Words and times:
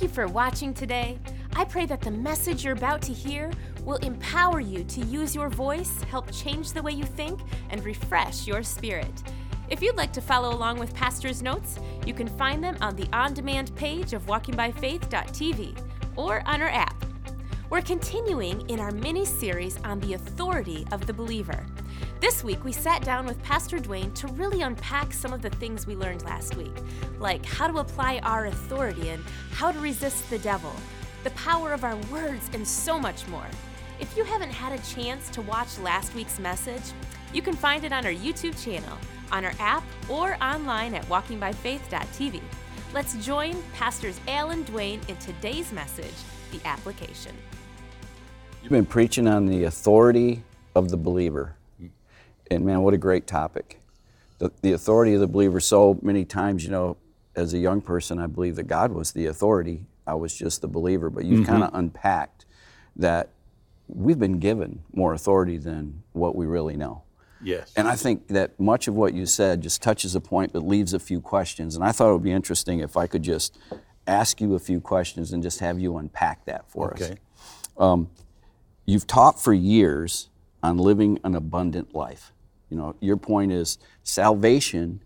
Thank 0.00 0.12
you 0.12 0.14
for 0.14 0.28
watching 0.28 0.72
today. 0.72 1.18
I 1.56 1.66
pray 1.66 1.84
that 1.84 2.00
the 2.00 2.10
message 2.10 2.64
you're 2.64 2.72
about 2.72 3.02
to 3.02 3.12
hear 3.12 3.50
will 3.84 3.98
empower 3.98 4.58
you 4.58 4.82
to 4.82 5.02
use 5.02 5.34
your 5.34 5.50
voice, 5.50 6.02
help 6.04 6.32
change 6.32 6.72
the 6.72 6.82
way 6.82 6.92
you 6.92 7.04
think, 7.04 7.38
and 7.68 7.84
refresh 7.84 8.46
your 8.46 8.62
spirit. 8.62 9.12
If 9.68 9.82
you'd 9.82 9.98
like 9.98 10.14
to 10.14 10.22
follow 10.22 10.56
along 10.56 10.78
with 10.78 10.94
Pastor's 10.94 11.42
notes, 11.42 11.78
you 12.06 12.14
can 12.14 12.28
find 12.28 12.64
them 12.64 12.78
on 12.80 12.96
the 12.96 13.10
on 13.12 13.34
demand 13.34 13.76
page 13.76 14.14
of 14.14 14.24
walkingbyfaith.tv 14.24 15.78
or 16.16 16.42
on 16.46 16.62
our 16.62 16.70
app. 16.70 17.04
We're 17.68 17.82
continuing 17.82 18.66
in 18.70 18.80
our 18.80 18.92
mini 18.92 19.26
series 19.26 19.76
on 19.84 20.00
the 20.00 20.14
authority 20.14 20.86
of 20.92 21.06
the 21.06 21.12
believer. 21.12 21.66
This 22.20 22.44
week, 22.44 22.62
we 22.66 22.72
sat 22.72 23.02
down 23.02 23.24
with 23.24 23.42
Pastor 23.42 23.78
Dwayne 23.78 24.14
to 24.16 24.26
really 24.28 24.60
unpack 24.60 25.14
some 25.14 25.32
of 25.32 25.40
the 25.40 25.48
things 25.48 25.86
we 25.86 25.96
learned 25.96 26.22
last 26.22 26.54
week, 26.54 26.76
like 27.18 27.46
how 27.46 27.66
to 27.66 27.78
apply 27.78 28.18
our 28.18 28.44
authority 28.44 29.08
and 29.08 29.24
how 29.52 29.72
to 29.72 29.78
resist 29.80 30.28
the 30.28 30.38
devil, 30.40 30.74
the 31.24 31.30
power 31.30 31.72
of 31.72 31.82
our 31.82 31.96
words, 32.12 32.50
and 32.52 32.68
so 32.68 32.98
much 32.98 33.26
more. 33.28 33.46
If 34.00 34.18
you 34.18 34.24
haven't 34.24 34.50
had 34.50 34.78
a 34.78 34.82
chance 34.82 35.30
to 35.30 35.40
watch 35.40 35.78
last 35.78 36.14
week's 36.14 36.38
message, 36.38 36.82
you 37.32 37.40
can 37.40 37.56
find 37.56 37.84
it 37.84 37.92
on 37.92 38.04
our 38.04 38.12
YouTube 38.12 38.62
channel, 38.62 38.98
on 39.32 39.46
our 39.46 39.54
app, 39.58 39.82
or 40.06 40.36
online 40.42 40.92
at 40.92 41.06
walkingbyfaith.tv. 41.06 42.42
Let's 42.92 43.14
join 43.24 43.62
Pastors 43.72 44.20
Alan 44.28 44.64
Dwayne 44.66 45.08
in 45.08 45.16
today's 45.16 45.72
message, 45.72 46.12
the 46.52 46.60
application. 46.66 47.34
You've 48.62 48.72
been 48.72 48.84
preaching 48.84 49.26
on 49.26 49.46
the 49.46 49.64
authority 49.64 50.42
of 50.74 50.90
the 50.90 50.98
believer. 50.98 51.54
And 52.50 52.64
man, 52.64 52.82
what 52.82 52.94
a 52.94 52.98
great 52.98 53.26
topic. 53.26 53.80
The, 54.38 54.50
the 54.62 54.72
authority 54.72 55.14
of 55.14 55.20
the 55.20 55.26
believer. 55.26 55.60
So 55.60 55.98
many 56.02 56.24
times, 56.24 56.64
you 56.64 56.70
know, 56.70 56.96
as 57.36 57.54
a 57.54 57.58
young 57.58 57.80
person, 57.80 58.18
I 58.18 58.26
believe 58.26 58.56
that 58.56 58.64
God 58.64 58.92
was 58.92 59.12
the 59.12 59.26
authority. 59.26 59.86
I 60.06 60.14
was 60.14 60.34
just 60.36 60.60
the 60.60 60.68
believer. 60.68 61.10
But 61.10 61.24
you've 61.24 61.40
Mm-hmm. 61.40 61.52
kind 61.52 61.62
of 61.64 61.70
unpacked 61.74 62.46
that 62.96 63.30
we've 63.86 64.18
been 64.18 64.38
given 64.38 64.82
more 64.92 65.14
authority 65.14 65.58
than 65.58 66.02
what 66.12 66.34
we 66.36 66.46
really 66.46 66.76
know. 66.76 67.02
Yes. 67.42 67.72
And 67.76 67.88
I 67.88 67.96
think 67.96 68.28
that 68.28 68.58
much 68.60 68.86
of 68.88 68.94
what 68.94 69.14
you 69.14 69.24
said 69.26 69.62
just 69.62 69.82
touches 69.82 70.14
a 70.14 70.20
point 70.20 70.52
but 70.52 70.66
leaves 70.66 70.92
a 70.92 70.98
few 70.98 71.20
questions. 71.20 71.74
And 71.74 71.84
I 71.84 71.92
thought 71.92 72.10
it 72.10 72.12
would 72.12 72.22
be 72.22 72.32
interesting 72.32 72.80
if 72.80 72.96
I 72.96 73.06
could 73.06 73.22
just 73.22 73.58
ask 74.06 74.40
you 74.40 74.54
a 74.54 74.58
few 74.58 74.80
questions 74.80 75.32
and 75.32 75.42
just 75.42 75.60
have 75.60 75.78
you 75.80 75.96
unpack 75.96 76.44
that 76.46 76.68
for 76.70 76.92
us. 76.92 77.02
okay. 77.02 78.06
You've 78.86 79.06
taught 79.06 79.40
for 79.40 79.52
years 79.54 80.28
on 80.62 80.76
living 80.78 81.18
an 81.24 81.34
abundant 81.34 81.94
life. 81.94 82.32
You 82.70 82.76
know, 82.76 82.96
your 83.00 83.16
point 83.16 83.52
is 83.52 83.78
salvation 84.02 85.02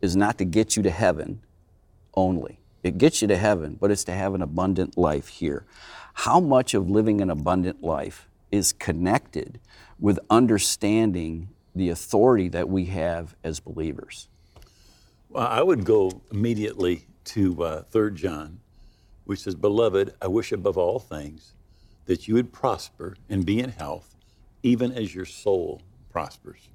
is 0.00 0.16
not 0.16 0.38
to 0.38 0.44
get 0.44 0.76
you 0.76 0.82
to 0.82 0.90
heaven 0.90 1.42
only. 2.14 2.58
It 2.82 2.98
gets 2.98 3.22
you 3.22 3.28
to 3.28 3.36
heaven, 3.36 3.76
but 3.80 3.90
it's 3.90 4.04
to 4.04 4.12
have 4.12 4.34
an 4.34 4.42
abundant 4.42 4.98
life 4.98 5.28
here. 5.28 5.64
How 6.14 6.40
much 6.40 6.74
of 6.74 6.90
living 6.90 7.20
an 7.20 7.30
abundant 7.30 7.82
life 7.82 8.28
is 8.50 8.72
connected 8.72 9.60
with 10.00 10.18
understanding 10.28 11.48
the 11.74 11.90
authority 11.90 12.48
that 12.48 12.68
we 12.68 12.86
have 12.86 13.36
as 13.44 13.60
believers? 13.60 14.28
Well, 15.28 15.46
I 15.46 15.62
would 15.62 15.84
go 15.84 16.22
immediately 16.30 17.06
to 17.26 17.62
uh, 17.62 17.82
3 17.84 18.12
John, 18.14 18.60
which 19.24 19.40
says, 19.40 19.54
Beloved, 19.54 20.14
I 20.20 20.26
wish 20.26 20.52
above 20.52 20.76
all 20.76 20.98
things 20.98 21.54
that 22.06 22.26
you 22.26 22.34
would 22.34 22.52
prosper 22.52 23.16
and 23.30 23.46
be 23.46 23.60
in 23.60 23.70
health, 23.70 24.16
even 24.62 24.92
as 24.92 25.14
your 25.14 25.24
soul 25.24 25.80
prospers. 26.10 26.68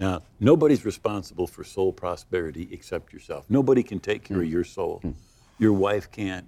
Now, 0.00 0.22
nobody's 0.40 0.86
responsible 0.86 1.46
for 1.46 1.62
soul 1.62 1.92
prosperity 1.92 2.68
except 2.72 3.12
yourself. 3.12 3.44
Nobody 3.50 3.82
can 3.82 4.00
take 4.00 4.24
care 4.24 4.38
of 4.38 4.46
hmm. 4.46 4.52
your 4.52 4.64
soul. 4.64 5.00
Hmm. 5.02 5.10
Your 5.58 5.74
wife 5.74 6.10
can't, 6.10 6.46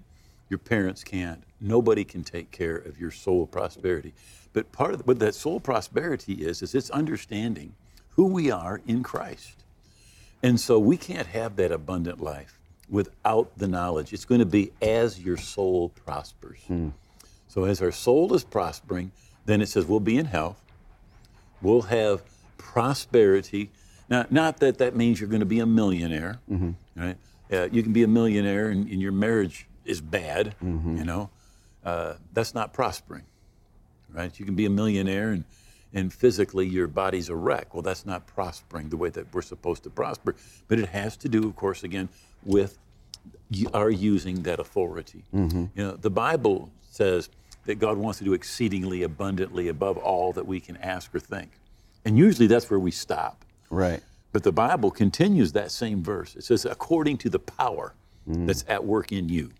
your 0.49 0.59
parents 0.59 1.05
can't. 1.05 1.45
Nobody 1.61 2.03
can 2.03 2.25
take 2.25 2.51
care 2.51 2.77
of 2.77 2.99
your 2.99 3.11
soul 3.11 3.47
prosperity. 3.47 4.15
But 4.55 4.73
part 4.73 4.95
of 4.95 5.07
what 5.07 5.19
that 5.19 5.35
soul 5.35 5.61
prosperity 5.61 6.33
is, 6.33 6.63
is 6.63 6.75
it's 6.75 6.91
understanding 6.91 7.75
who 8.11 8.27
we 8.27 8.51
are 8.51 8.81
in 8.87 9.03
Christ. 9.03 9.65
And 10.43 10.59
so 10.59 10.79
we 10.79 10.97
can't 10.97 11.27
have 11.29 11.57
that 11.57 11.71
abundant 11.71 12.21
life 12.21 12.59
without 12.89 13.57
the 13.59 13.69
knowledge. 13.69 14.15
It's 14.15 14.25
going 14.25 14.41
to 14.41 14.47
be 14.47 14.73
as 14.81 15.21
your 15.21 15.37
soul 15.37 15.91
prospers. 15.91 16.59
Hmm. 16.67 16.89
So 17.49 17.65
as 17.65 17.83
our 17.83 17.93
soul 17.93 18.33
is 18.33 18.45
prospering, 18.45 19.13
then 19.45 19.61
it 19.61 19.69
says 19.69 19.85
we'll 19.85 20.01
be 20.01 20.17
in 20.17 20.25
health, 20.25 20.61
we'll 21.61 21.83
have 21.83 22.23
prosperity. 22.63 23.71
Now, 24.09 24.27
not 24.31 24.59
that 24.59 24.79
that 24.79 24.95
means 24.97 25.21
you're 25.21 25.29
going 25.29 25.41
to 25.41 25.47
be 25.47 25.61
a 25.61 25.67
millionaire, 25.67 26.41
right? 26.97 27.17
Uh, 27.53 27.69
you 27.71 27.83
can 27.83 27.93
be 27.93 28.03
a 28.03 28.09
millionaire 28.09 28.69
and, 28.71 28.89
and 28.89 29.01
your 29.01 29.13
marriage 29.13 29.67
is 29.85 30.01
bad, 30.01 30.55
you 30.99 31.05
know. 31.05 31.31
Uh, 31.85 32.15
that's 32.33 32.55
not 32.55 32.73
prospering, 32.73 33.25
right? 34.13 34.39
You 34.39 34.47
can 34.47 34.55
be 34.55 34.67
a 34.67 34.71
millionaire 34.71 35.31
and 35.33 35.45
and 35.95 36.11
physically 36.11 36.67
your 36.67 36.87
body's 36.87 37.29
a 37.29 37.35
wreck. 37.35 37.75
Well, 37.75 37.83
that's 37.83 38.07
not 38.07 38.27
prospering 38.27 38.89
the 38.89 38.97
way 38.97 39.11
that 39.11 39.27
we're 39.35 39.43
supposed 39.43 39.83
to 39.83 39.91
prosper. 39.91 40.35
But 40.67 40.79
it 40.79 40.89
has 40.89 41.19
to 41.19 41.29
do, 41.29 41.47
of 41.47 41.55
course, 41.55 41.83
again, 41.85 42.09
with 42.45 42.79
our 43.75 43.91
using 43.91 44.43
that 44.45 44.59
authority. 44.59 45.25
You 45.77 45.85
know, 45.85 45.93
the 45.93 46.09
Bible 46.11 46.71
says 46.91 47.29
that 47.67 47.75
God 47.79 47.99
wants 47.99 48.19
to 48.21 48.25
do 48.25 48.33
exceedingly 48.33 49.03
abundantly 49.03 49.69
above 49.69 49.99
all 49.99 50.33
that 50.33 50.47
we 50.47 50.61
can 50.61 50.79
ask 50.79 51.15
or 51.15 51.21
think. 51.21 51.51
And 52.05 52.19
usually 52.19 52.47
that's 52.47 52.69
where 52.71 52.81
we 52.81 52.91
stop. 52.91 53.45
Right. 53.71 54.03
But 54.33 54.43
the 54.43 54.53
Bible 54.53 54.91
continues 54.91 55.53
that 55.53 55.71
same 55.71 56.03
verse. 56.03 56.35
It 56.37 56.45
says, 56.45 56.65
according 56.65 57.19
to 57.19 57.31
the 57.31 57.39
power 57.39 57.95
mm. 58.29 58.47
that's 58.47 58.65
at 58.69 58.85
work 58.85 59.13
in 59.13 59.29
you. 59.29 59.51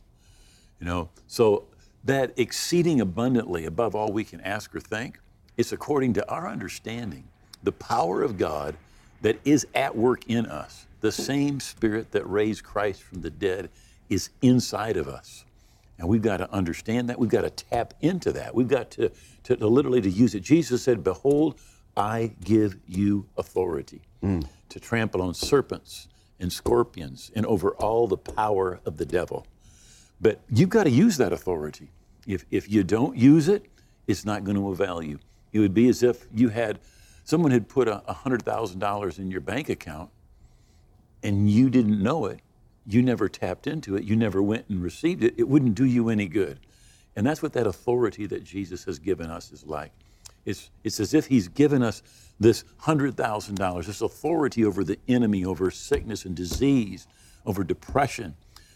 You 0.81 0.87
know, 0.87 1.11
so 1.27 1.65
that 2.05 2.33
exceeding 2.37 3.01
abundantly 3.01 3.67
above 3.67 3.95
all 3.95 4.13
we 4.13 4.25
can 4.25 4.41
ask 4.41 4.75
or 4.75 4.81
think, 4.81 5.19
it's 5.57 5.73
according 5.73 6.15
to 6.15 6.29
our 6.29 6.49
understanding, 6.49 7.25
the 7.63 7.73
power 7.73 8.23
of 8.23 8.39
God 8.39 8.75
that 9.21 9.39
is 9.45 9.67
at 9.75 9.95
work 9.95 10.29
in 10.29 10.47
us. 10.47 10.87
The 11.01 11.13
same 11.13 11.61
spirit 11.61 12.11
that 12.13 12.29
raised 12.29 12.65
Christ 12.65 13.03
from 13.03 13.21
the 13.21 13.31
dead 13.31 13.71
is 14.09 14.31
inside 14.41 14.97
of 14.97 15.09
us. 15.09 15.45
And 15.99 16.09
we've 16.09 16.23
got 16.23 16.39
to 16.39 16.53
understand 16.53 17.09
that. 17.09 17.19
We've 17.19 17.31
got 17.31 17.43
to 17.43 17.51
tap 17.51 17.95
into 18.01 18.33
that. 18.33 18.55
We've 18.55 18.69
got 18.69 18.91
to, 18.93 19.11
to, 19.45 19.57
to 19.57 19.67
literally 19.67 20.01
to 20.01 20.11
use 20.11 20.35
it. 20.35 20.41
Jesus 20.41 20.83
said, 20.83 21.05
Behold, 21.05 21.61
I 21.97 22.35
give 22.43 22.79
you 22.87 23.27
authority 23.37 24.03
mm. 24.23 24.47
to 24.69 24.81
trample 24.81 25.23
on 25.23 25.35
serpents 25.35 26.09
and 26.41 26.53
scorpions 26.53 27.31
and 27.35 27.45
over 27.47 27.71
all 27.71 28.07
the 28.07 28.17
power 28.17 28.81
of 28.85 28.97
the 28.97 29.05
devil. 29.07 29.47
But 30.21 30.41
you've 30.49 30.69
got 30.69 30.85
to 30.85 30.91
use 30.91 31.17
that 31.19 31.33
authority. 31.33 31.91
If, 32.27 32.45
if 32.51 32.71
you 32.71 32.85
don't 32.85 33.17
use 33.17 33.49
it, 33.49 33.67
it's 34.07 34.25
not 34.25 34.45
going 34.45 34.57
to 34.57 34.71
avail 34.71 35.03
you. 35.03 35.19
It 35.53 35.59
would 35.59 35.75
be 35.75 35.89
as 35.89 36.03
if 36.03 36.27
you 36.33 36.49
had 36.49 36.79
someone 37.25 37.51
had 37.51 37.69
put 37.69 37.89
a 37.89 38.03
$100,000 38.09 39.19
in 39.19 39.31
your 39.31 39.41
bank 39.41 39.69
account 39.69 40.11
and 41.23 41.51
you 41.51 41.71
didn't 41.71 42.03
know 42.03 42.27
it. 42.27 42.41
You 42.87 43.03
never 43.03 43.29
tapped 43.29 43.67
into 43.67 43.97
it. 43.97 44.05
You 44.05 44.17
never 44.17 44.43
went 44.43 44.69
and 44.69 44.83
received 44.83 45.23
it. 45.23 45.35
It 45.37 45.49
wouldn't 45.49 45.75
do 45.75 45.85
you 45.85 46.09
any 46.09 46.27
good. 46.27 46.59
And 47.15 47.27
that's 47.27 47.43
what 47.43 47.53
that 47.53 47.67
authority 47.67 48.27
that 48.27 48.43
Jesus 48.43 48.85
has 48.85 48.99
given 48.99 49.31
us 49.31 49.53
is 49.53 49.65
like. 49.65 49.93
It's, 50.45 50.71
it's 50.83 51.01
as 51.01 51.15
if 51.15 51.27
He's 51.27 51.49
given 51.49 51.83
us 51.83 52.03
this 52.41 52.65
$100,000, 52.83 53.87
this 53.87 54.01
authority 54.01 54.65
over 54.65 54.83
the 54.85 54.99
enemy, 55.09 55.45
over 55.45 55.71
sickness 55.71 56.25
and 56.25 56.35
disease, 56.35 57.07
over 57.47 57.63
depression, 57.63 58.35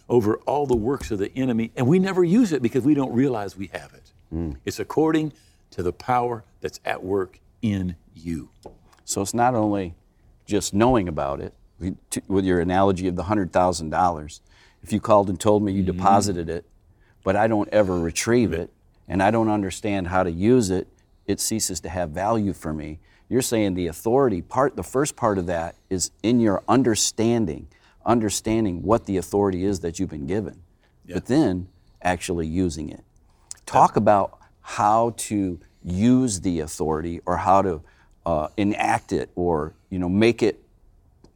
over 0.09 0.37
all 0.47 0.67
the 0.67 0.77
works 0.77 1.11
of 1.11 1.19
the 1.19 1.33
enemy. 1.37 1.73
And 1.77 1.87
we 1.87 1.99
never 1.99 2.23
use 2.23 2.53
it 2.53 2.63
because 2.63 2.85
we 2.85 2.95
don't 2.95 3.13
realize 3.13 3.57
we 3.57 3.69
have 3.69 3.93
it. 3.93 4.13
Hmm. 4.31 4.53
It's 4.65 4.79
according 4.79 5.33
to 5.73 5.83
the 5.83 5.93
power 5.93 6.45
that's 6.61 6.81
at 6.85 7.03
work 7.03 7.41
in 7.63 7.97
you. 8.15 8.51
So 9.05 9.23
it's 9.23 9.35
not 9.35 9.55
only 9.55 9.95
just 10.47 10.73
knowing 10.73 11.09
about 11.09 11.41
it, 11.41 11.55
with 12.29 12.45
your 12.45 12.61
analogy 12.61 13.09
of 13.09 13.17
the 13.17 13.25
$100,000. 13.25 14.41
If 14.83 14.93
you 14.93 15.01
called 15.01 15.29
and 15.29 15.39
told 15.39 15.63
me 15.63 15.73
you 15.73 15.83
mm-hmm. 15.83 15.97
deposited 15.97 16.49
it, 16.49 16.65
but 17.25 17.37
I 17.37 17.47
don't 17.49 17.69
ever 17.71 17.99
retrieve 17.99 18.53
it, 18.53 18.71
and 19.09 19.23
I 19.23 19.31
don't 19.31 19.49
understand 19.49 20.09
how 20.09 20.23
to 20.23 20.31
use 20.31 20.71
it, 20.71 20.89
it 21.27 21.41
ceases 21.41 21.81
to 21.81 21.89
have 21.89 22.11
value 22.11 22.53
for 22.53 22.73
me. 22.73 22.99
You're 23.29 23.43
saying 23.43 23.75
the 23.75 23.89
authority 23.89 24.43
part, 24.43 24.77
the 24.77 24.83
first 24.83 25.17
part 25.17 25.39
of 25.39 25.47
that 25.47 25.77
is 25.91 26.11
in 26.23 26.41
your 26.41 26.63
understanding, 26.69 27.69
understanding 28.05 28.83
what 28.83 29.07
the 29.07 29.17
authority 29.17 29.65
is 29.65 29.81
that 29.81 29.99
you've 29.99 30.11
been 30.11 30.27
given, 30.27 30.63
but 31.09 31.27
then 31.27 31.69
actually 32.03 32.47
using 32.47 32.89
it. 32.89 33.05
Talk 33.65 33.97
about 33.97 34.39
how 34.61 35.15
to 35.17 35.61
use 35.83 36.41
the 36.41 36.61
authority 36.61 37.21
or 37.27 37.37
how 37.37 37.63
to 37.63 37.83
uh, 38.25 38.49
enact 38.57 39.13
it 39.13 39.31
or 39.35 39.75
you 39.91 39.99
know 39.99 40.09
make 40.09 40.43
it 40.43 40.63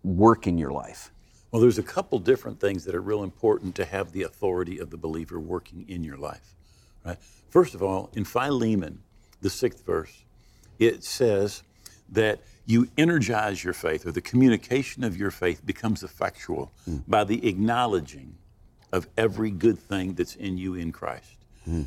work 0.03 0.47
in 0.47 0.59
your 0.59 0.73
life. 0.73 1.11
Well, 1.51 1.61
there's 1.61 1.79
a 1.79 1.83
couple 1.83 2.19
different 2.19 2.61
things 2.61 2.85
that 2.85 2.95
are 2.95 3.01
real 3.01 3.25
important 3.25 3.75
to 3.77 3.85
have 3.85 4.13
the 4.13 4.23
authority 4.23 4.79
of 4.79 4.91
the 4.91 4.97
believer 4.97 5.39
working 5.41 5.85
in 5.89 6.05
your 6.05 6.17
life. 6.17 6.55
Right? 7.05 7.19
First 7.49 7.75
of 7.75 7.83
all, 7.83 8.11
in 8.15 8.25
Philemon, 8.25 9.03
the 9.41 9.51
sixth 9.51 9.85
verse, 9.85 10.25
it 10.79 11.05
says 11.05 11.63
that 12.13 12.41
you 12.67 12.89
energize 12.97 13.65
your 13.65 13.73
faith, 13.73 14.07
or 14.07 14.13
the 14.13 14.21
communication 14.21 15.03
of 15.03 15.17
your 15.17 15.31
faith 15.31 15.65
becomes 15.67 16.03
effectual 16.03 16.71
by 17.09 17.25
the 17.25 17.49
acknowledging 17.49 18.35
of 18.93 19.07
every 19.17 19.51
good 19.51 19.79
thing 19.79 20.15
that's 20.15 20.37
in 20.37 20.59
you 20.59 20.75
in 20.75 20.93
Christ. 20.93 21.37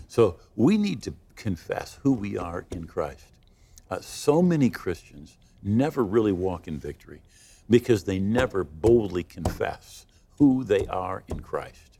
So 0.07 0.37
we 0.55 0.77
need 0.77 1.01
to 1.03 1.13
confess 1.35 1.99
who 2.03 2.13
we 2.13 2.37
are 2.37 2.65
in 2.71 2.85
Christ. 2.85 3.25
Uh, 3.89 3.99
so 3.99 4.41
many 4.41 4.69
Christians 4.69 5.37
never 5.61 6.03
really 6.03 6.31
walk 6.31 6.67
in 6.67 6.77
victory 6.77 7.19
because 7.69 8.03
they 8.03 8.19
never 8.19 8.63
boldly 8.63 9.23
confess 9.23 10.05
who 10.37 10.63
they 10.63 10.85
are 10.87 11.23
in 11.27 11.39
Christ. 11.41 11.97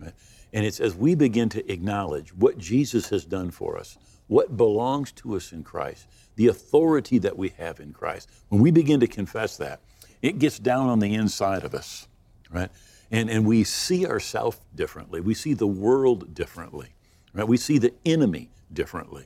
Right? 0.00 0.12
And 0.52 0.66
it's 0.66 0.80
as 0.80 0.94
we 0.96 1.14
begin 1.14 1.48
to 1.50 1.72
acknowledge 1.72 2.34
what 2.34 2.58
Jesus 2.58 3.08
has 3.10 3.24
done 3.24 3.50
for 3.50 3.78
us, 3.78 3.96
what 4.30 4.56
belongs 4.56 5.10
to 5.10 5.34
us 5.34 5.50
in 5.50 5.64
Christ, 5.64 6.06
the 6.36 6.46
authority 6.46 7.18
that 7.18 7.36
we 7.36 7.48
have 7.58 7.80
in 7.80 7.92
Christ, 7.92 8.30
when 8.48 8.60
we 8.60 8.70
begin 8.70 9.00
to 9.00 9.08
confess 9.08 9.56
that, 9.56 9.80
it 10.22 10.38
gets 10.38 10.60
down 10.60 10.88
on 10.88 11.00
the 11.00 11.14
inside 11.14 11.64
of 11.64 11.74
us, 11.74 12.06
right? 12.48 12.70
And, 13.10 13.28
and 13.28 13.44
we 13.44 13.64
see 13.64 14.06
ourselves 14.06 14.60
differently. 14.72 15.20
We 15.20 15.34
see 15.34 15.52
the 15.52 15.66
world 15.66 16.32
differently, 16.32 16.90
right? 17.34 17.46
We 17.46 17.56
see 17.56 17.78
the 17.78 17.92
enemy 18.06 18.50
differently, 18.72 19.24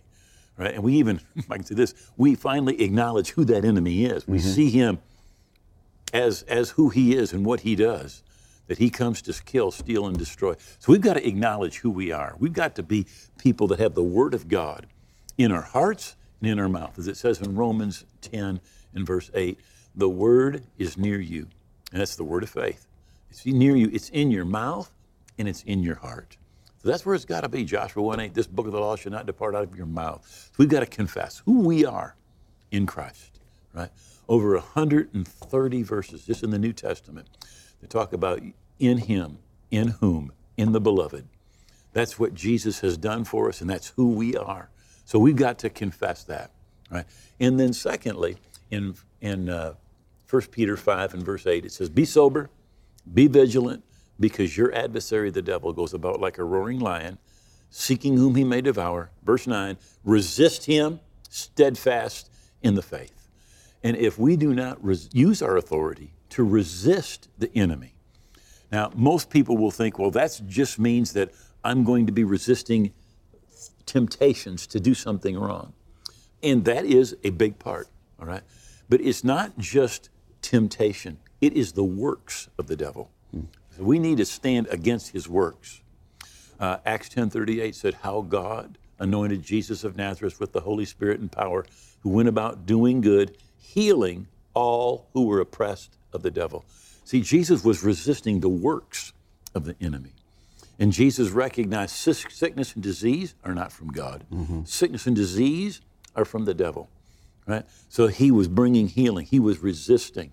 right? 0.56 0.72
And 0.72 0.82
we 0.82 0.94
even, 0.94 1.20
I 1.50 1.56
can 1.56 1.64
say 1.64 1.74
this, 1.74 1.94
we 2.16 2.34
finally 2.34 2.80
acknowledge 2.80 3.32
who 3.32 3.44
that 3.44 3.62
enemy 3.62 4.06
is. 4.06 4.26
We 4.26 4.38
mm-hmm. 4.38 4.48
see 4.48 4.70
him 4.70 5.00
as, 6.14 6.44
as 6.44 6.70
who 6.70 6.88
he 6.88 7.14
is 7.14 7.34
and 7.34 7.44
what 7.44 7.60
he 7.60 7.76
does, 7.76 8.22
that 8.68 8.78
he 8.78 8.88
comes 8.88 9.20
to 9.20 9.34
kill, 9.44 9.70
steal, 9.70 10.06
and 10.06 10.16
destroy. 10.16 10.54
So 10.78 10.92
we've 10.92 11.02
got 11.02 11.14
to 11.14 11.28
acknowledge 11.28 11.76
who 11.76 11.90
we 11.90 12.10
are. 12.10 12.36
We've 12.38 12.54
got 12.54 12.74
to 12.76 12.82
be 12.82 13.04
people 13.36 13.66
that 13.66 13.80
have 13.80 13.94
the 13.94 14.02
Word 14.02 14.32
of 14.32 14.48
God 14.48 14.86
in 15.38 15.52
our 15.52 15.62
hearts 15.62 16.16
and 16.40 16.50
in 16.50 16.58
our 16.58 16.68
mouth. 16.68 16.98
As 16.98 17.08
it 17.08 17.16
says 17.16 17.40
in 17.40 17.54
Romans 17.54 18.04
10 18.20 18.60
and 18.94 19.06
verse 19.06 19.30
8, 19.34 19.58
the 19.94 20.08
Word 20.08 20.64
is 20.78 20.96
near 20.96 21.20
you. 21.20 21.48
And 21.92 22.00
that's 22.00 22.16
the 22.16 22.24
Word 22.24 22.42
of 22.42 22.50
faith. 22.50 22.86
It's 23.30 23.46
near 23.46 23.76
you, 23.76 23.90
it's 23.92 24.08
in 24.10 24.30
your 24.30 24.44
mouth, 24.44 24.90
and 25.38 25.48
it's 25.48 25.62
in 25.64 25.82
your 25.82 25.96
heart. 25.96 26.36
So 26.82 26.88
that's 26.88 27.06
where 27.06 27.14
it's 27.14 27.24
got 27.24 27.40
to 27.40 27.48
be. 27.48 27.64
Joshua 27.64 28.02
1 28.02 28.20
8, 28.20 28.34
this 28.34 28.46
book 28.46 28.66
of 28.66 28.72
the 28.72 28.80
law 28.80 28.94
should 28.94 29.12
not 29.12 29.26
depart 29.26 29.54
out 29.54 29.64
of 29.64 29.74
your 29.74 29.86
mouth. 29.86 30.24
So 30.28 30.54
we've 30.58 30.68
got 30.68 30.80
to 30.80 30.86
confess 30.86 31.42
who 31.44 31.60
we 31.60 31.84
are 31.84 32.14
in 32.70 32.86
Christ, 32.86 33.40
right? 33.72 33.90
Over 34.28 34.54
130 34.54 35.82
verses 35.82 36.24
just 36.24 36.42
in 36.42 36.50
the 36.50 36.58
New 36.58 36.72
Testament 36.72 37.28
that 37.80 37.90
talk 37.90 38.12
about 38.12 38.40
in 38.78 38.98
Him, 38.98 39.38
in 39.70 39.88
whom, 39.88 40.32
in 40.56 40.72
the 40.72 40.80
beloved. 40.80 41.26
That's 41.92 42.18
what 42.18 42.34
Jesus 42.34 42.80
has 42.80 42.96
done 42.96 43.24
for 43.24 43.48
us, 43.48 43.60
and 43.60 43.70
that's 43.70 43.88
who 43.96 44.10
we 44.10 44.36
are. 44.36 44.68
So 45.04 45.18
we've 45.18 45.36
got 45.36 45.58
to 45.60 45.70
confess 45.70 46.24
that, 46.24 46.50
right? 46.90 47.04
And 47.40 47.58
then, 47.58 47.72
secondly, 47.72 48.36
in 48.70 48.94
in 49.20 49.48
uh, 49.48 49.74
1 50.30 50.42
Peter 50.50 50.76
5 50.76 51.14
and 51.14 51.22
verse 51.22 51.46
8, 51.46 51.64
it 51.64 51.72
says, 51.72 51.88
Be 51.88 52.04
sober, 52.04 52.50
be 53.12 53.28
vigilant, 53.28 53.84
because 54.18 54.56
your 54.56 54.74
adversary, 54.74 55.30
the 55.30 55.42
devil, 55.42 55.72
goes 55.72 55.94
about 55.94 56.20
like 56.20 56.38
a 56.38 56.44
roaring 56.44 56.80
lion, 56.80 57.18
seeking 57.70 58.16
whom 58.16 58.34
he 58.34 58.44
may 58.44 58.60
devour. 58.60 59.10
Verse 59.22 59.46
9, 59.46 59.76
resist 60.04 60.66
him 60.66 61.00
steadfast 61.28 62.30
in 62.62 62.74
the 62.74 62.82
faith. 62.82 63.28
And 63.82 63.96
if 63.96 64.18
we 64.18 64.36
do 64.36 64.54
not 64.54 64.82
res- 64.84 65.08
use 65.12 65.42
our 65.42 65.56
authority 65.56 66.12
to 66.30 66.42
resist 66.42 67.28
the 67.38 67.50
enemy, 67.54 67.94
now 68.72 68.90
most 68.94 69.30
people 69.30 69.56
will 69.56 69.70
think, 69.70 69.98
well, 69.98 70.10
that 70.12 70.40
just 70.46 70.78
means 70.78 71.12
that 71.12 71.32
I'm 71.62 71.84
going 71.84 72.06
to 72.06 72.12
be 72.12 72.24
resisting 72.24 72.92
temptations 73.86 74.66
to 74.68 74.80
do 74.80 74.94
something 74.94 75.38
wrong. 75.38 75.72
And 76.42 76.64
that 76.64 76.84
is 76.84 77.16
a 77.24 77.30
big 77.30 77.58
part, 77.58 77.88
all 78.20 78.26
right? 78.26 78.42
But 78.88 79.00
it's 79.00 79.24
not 79.24 79.58
just 79.58 80.10
temptation, 80.42 81.18
it 81.40 81.54
is 81.54 81.72
the 81.72 81.84
works 81.84 82.48
of 82.58 82.66
the 82.66 82.76
devil. 82.76 83.10
So 83.76 83.82
we 83.82 83.98
need 83.98 84.18
to 84.18 84.24
stand 84.24 84.68
against 84.68 85.10
his 85.10 85.28
works. 85.28 85.80
Uh, 86.60 86.76
Acts 86.86 87.08
10:38 87.08 87.74
said, 87.74 87.94
"How 87.94 88.20
God 88.20 88.78
anointed 89.00 89.42
Jesus 89.42 89.82
of 89.82 89.96
Nazareth 89.96 90.38
with 90.38 90.52
the 90.52 90.60
Holy 90.60 90.84
Spirit 90.84 91.18
and 91.18 91.30
power, 91.30 91.66
who 92.02 92.10
went 92.10 92.28
about 92.28 92.66
doing 92.66 93.00
good, 93.00 93.36
healing 93.58 94.28
all 94.54 95.08
who 95.12 95.24
were 95.24 95.40
oppressed 95.40 95.96
of 96.12 96.22
the 96.22 96.30
devil." 96.30 96.64
See, 97.04 97.20
Jesus 97.20 97.64
was 97.64 97.82
resisting 97.82 98.40
the 98.40 98.48
works 98.48 99.12
of 99.54 99.64
the 99.64 99.74
enemy. 99.80 100.13
And 100.78 100.92
Jesus 100.92 101.30
recognized 101.30 101.94
sickness 101.94 102.74
and 102.74 102.82
disease 102.82 103.34
are 103.44 103.54
not 103.54 103.72
from 103.72 103.88
God. 103.88 104.24
Mm-hmm. 104.32 104.64
Sickness 104.64 105.06
and 105.06 105.14
disease 105.14 105.80
are 106.16 106.24
from 106.24 106.44
the 106.44 106.54
devil, 106.54 106.88
right? 107.46 107.64
So 107.88 108.08
he 108.08 108.30
was 108.30 108.48
bringing 108.48 108.88
healing. 108.88 109.26
He 109.26 109.38
was 109.38 109.58
resisting. 109.60 110.32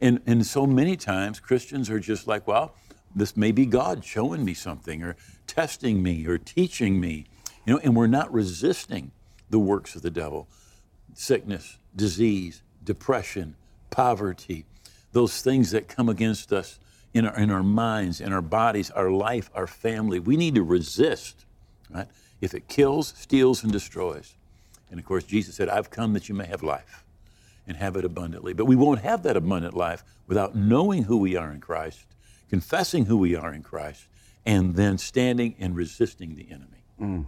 And, 0.00 0.20
and 0.26 0.46
so 0.46 0.66
many 0.66 0.96
times 0.96 1.40
Christians 1.40 1.90
are 1.90 2.00
just 2.00 2.26
like, 2.26 2.46
well, 2.46 2.74
this 3.14 3.36
may 3.36 3.50
be 3.52 3.66
God 3.66 4.04
showing 4.04 4.44
me 4.44 4.54
something 4.54 5.02
or 5.02 5.16
testing 5.46 6.02
me 6.02 6.26
or 6.26 6.38
teaching 6.38 7.00
me, 7.00 7.26
you 7.66 7.74
know, 7.74 7.80
and 7.82 7.96
we're 7.96 8.06
not 8.06 8.32
resisting 8.32 9.10
the 9.50 9.58
works 9.58 9.96
of 9.96 10.02
the 10.02 10.10
devil. 10.10 10.48
Sickness, 11.14 11.78
disease, 11.94 12.62
depression, 12.84 13.56
poverty, 13.90 14.64
those 15.12 15.42
things 15.42 15.72
that 15.72 15.88
come 15.88 16.08
against 16.08 16.52
us 16.52 16.78
in 17.12 17.26
our, 17.26 17.36
in 17.36 17.50
our 17.50 17.62
minds, 17.62 18.20
in 18.20 18.32
our 18.32 18.42
bodies, 18.42 18.90
our 18.90 19.10
life, 19.10 19.50
our 19.54 19.66
family. 19.66 20.20
We 20.20 20.36
need 20.36 20.54
to 20.54 20.62
resist, 20.62 21.44
right? 21.90 22.06
If 22.40 22.54
it 22.54 22.68
kills, 22.68 23.12
steals, 23.16 23.62
and 23.64 23.72
destroys. 23.72 24.34
And 24.90 24.98
of 24.98 25.06
course, 25.06 25.24
Jesus 25.24 25.54
said, 25.56 25.68
I've 25.68 25.90
come 25.90 26.12
that 26.14 26.28
you 26.28 26.34
may 26.34 26.46
have 26.46 26.62
life 26.62 27.04
and 27.66 27.76
have 27.76 27.96
it 27.96 28.04
abundantly. 28.04 28.52
But 28.52 28.64
we 28.64 28.76
won't 28.76 29.00
have 29.00 29.22
that 29.24 29.36
abundant 29.36 29.74
life 29.76 30.02
without 30.26 30.54
knowing 30.56 31.04
who 31.04 31.16
we 31.18 31.36
are 31.36 31.52
in 31.52 31.60
Christ, 31.60 32.06
confessing 32.48 33.06
who 33.06 33.16
we 33.16 33.34
are 33.36 33.52
in 33.52 33.62
Christ, 33.62 34.04
and 34.46 34.74
then 34.74 34.98
standing 34.98 35.54
and 35.58 35.76
resisting 35.76 36.34
the 36.36 36.48
enemy. 36.50 37.26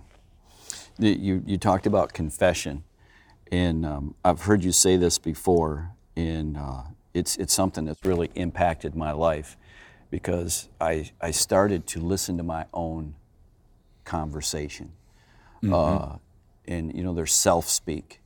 The- 0.99 1.19
You, 1.19 1.43
you 1.47 1.59
talked 1.59 1.87
about 1.87 2.13
confession, 2.13 2.85
and 3.51 3.85
um, 3.85 4.15
I've 4.25 4.43
heard 4.43 4.65
you 4.65 4.73
say 4.73 4.97
this 4.97 5.19
before, 5.19 5.91
and 6.17 6.57
uh, 6.57 6.83
it's, 7.15 7.37
it's 7.37 7.53
something 7.53 7.85
that's 7.85 8.05
really 8.05 8.31
impacted 8.35 8.95
my 8.95 9.13
life 9.13 9.57
because 10.13 10.69
I, 10.79 11.11
I 11.23 11.31
started 11.31 11.87
to 11.89 12.01
listen 12.01 12.37
to 12.37 12.43
my 12.43 12.67
own 12.75 13.15
conversation. 14.05 14.93
Uh, 15.73 16.17
and, 16.69 16.95
you 16.95 17.03
know, 17.03 17.15
there's 17.15 17.33
self 17.33 17.67
speak. 17.67 18.21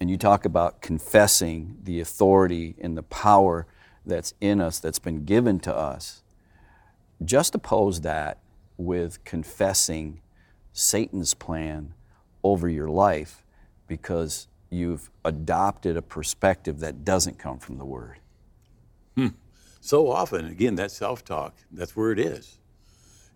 And 0.00 0.08
you 0.08 0.16
talk 0.16 0.44
about 0.44 0.80
confessing 0.80 1.78
the 1.82 1.98
authority 1.98 2.76
and 2.80 2.96
the 2.96 3.02
power 3.02 3.66
that's 4.06 4.32
in 4.40 4.60
us, 4.60 4.78
that's 4.78 5.00
been 5.00 5.24
given 5.24 5.58
to 5.60 5.74
us. 5.74 6.22
Just 7.24 7.56
oppose 7.56 8.02
that 8.02 8.38
with 8.76 9.22
confessing 9.24 10.20
Satan's 10.72 11.34
plan 11.34 11.94
over 12.44 12.68
your 12.68 12.88
life 12.88 13.44
because 13.88 14.46
you've 14.70 15.10
adopted 15.24 15.96
a 15.96 16.02
perspective 16.02 16.78
that 16.78 17.04
doesn't 17.04 17.40
come 17.40 17.58
from 17.58 17.78
the 17.78 17.84
Word. 17.84 18.18
So 19.84 20.10
often, 20.10 20.46
again, 20.46 20.76
that 20.76 20.92
self 20.92 21.26
talk, 21.26 21.54
that's 21.70 21.94
where 21.94 22.10
it 22.10 22.18
is. 22.18 22.56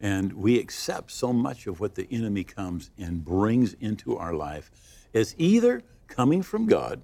And 0.00 0.32
we 0.32 0.58
accept 0.58 1.10
so 1.10 1.30
much 1.30 1.66
of 1.66 1.78
what 1.78 1.94
the 1.94 2.08
enemy 2.10 2.42
comes 2.42 2.90
and 2.96 3.22
brings 3.22 3.74
into 3.74 4.16
our 4.16 4.32
life 4.32 4.70
as 5.12 5.34
either 5.36 5.82
coming 6.06 6.42
from 6.42 6.64
God 6.64 7.02